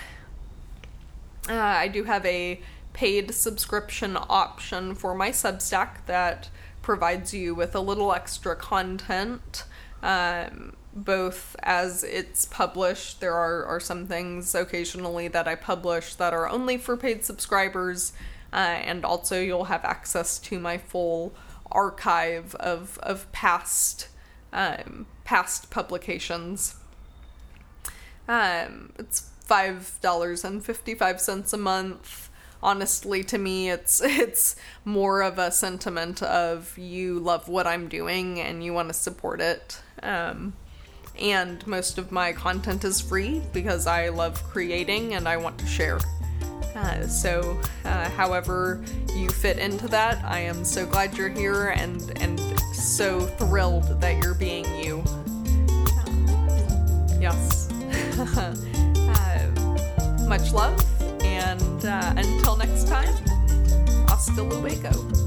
Uh, 1.49 1.53
I 1.53 1.87
do 1.87 2.03
have 2.03 2.25
a 2.25 2.59
paid 2.91 3.33
subscription 3.33 4.17
option 4.29 4.93
for 4.93 5.15
my 5.15 5.29
Substack 5.29 6.05
that 6.07 6.49
provides 6.81 7.33
you 7.33 7.55
with 7.55 7.75
a 7.75 7.79
little 7.79 8.13
extra 8.13 8.55
content. 8.57 9.63
Um, 10.03 10.73
both 10.93 11.55
as 11.63 12.03
it's 12.03 12.45
published. 12.45 13.21
There 13.21 13.33
are, 13.33 13.65
are 13.65 13.79
some 13.79 14.07
things 14.07 14.53
occasionally 14.53 15.27
that 15.29 15.47
I 15.47 15.55
publish 15.55 16.15
that 16.15 16.33
are 16.33 16.49
only 16.49 16.77
for 16.77 16.97
paid 16.97 17.23
subscribers, 17.23 18.13
uh, 18.53 18.55
and 18.55 19.05
also 19.05 19.39
you'll 19.39 19.65
have 19.65 19.85
access 19.85 20.39
to 20.39 20.59
my 20.59 20.77
full 20.77 21.33
archive 21.71 22.55
of, 22.55 22.99
of 22.99 23.31
past 23.31 24.09
um, 24.53 25.05
past 25.23 25.69
publications. 25.69 26.75
Um, 28.27 28.93
it's 28.99 29.29
five 29.45 29.97
dollars 30.01 30.43
and 30.43 30.63
fifty 30.63 30.95
five 30.95 31.21
cents 31.21 31.53
a 31.53 31.57
month. 31.57 32.29
Honestly, 32.63 33.23
to 33.23 33.37
me, 33.37 33.69
it's 33.69 34.01
it's 34.03 34.55
more 34.85 35.21
of 35.21 35.39
a 35.39 35.51
sentiment 35.51 36.21
of 36.21 36.77
you 36.77 37.19
love 37.19 37.47
what 37.47 37.65
I'm 37.65 37.87
doing 37.87 38.39
and 38.39 38.63
you 38.63 38.73
want 38.73 38.89
to 38.89 38.93
support 38.93 39.41
it. 39.41 39.81
Um, 40.03 40.53
and 41.19 41.65
most 41.67 41.97
of 41.97 42.11
my 42.11 42.33
content 42.33 42.83
is 42.83 43.01
free 43.01 43.41
because 43.53 43.87
I 43.87 44.09
love 44.09 44.43
creating 44.43 45.13
and 45.13 45.27
I 45.27 45.37
want 45.37 45.57
to 45.59 45.65
share. 45.65 45.99
Uh, 46.75 47.05
so, 47.05 47.59
uh, 47.85 48.09
however 48.11 48.83
you 49.13 49.29
fit 49.29 49.59
into 49.59 49.87
that, 49.89 50.23
I 50.23 50.39
am 50.39 50.63
so 50.63 50.85
glad 50.85 51.17
you're 51.17 51.29
here 51.29 51.69
and 51.69 52.01
and 52.21 52.39
so 52.73 53.21
thrilled 53.21 53.99
that 53.99 54.23
you're 54.23 54.33
being 54.33 54.65
you. 54.83 55.03
Uh, 55.97 57.17
yes. 57.19 57.67
Uh, 59.13 59.47
much 60.27 60.53
love, 60.53 60.79
and 61.23 61.85
uh, 61.85 62.13
until 62.15 62.55
next 62.55 62.87
time, 62.87 63.13
hasta 64.07 64.41
luego. 64.41 65.20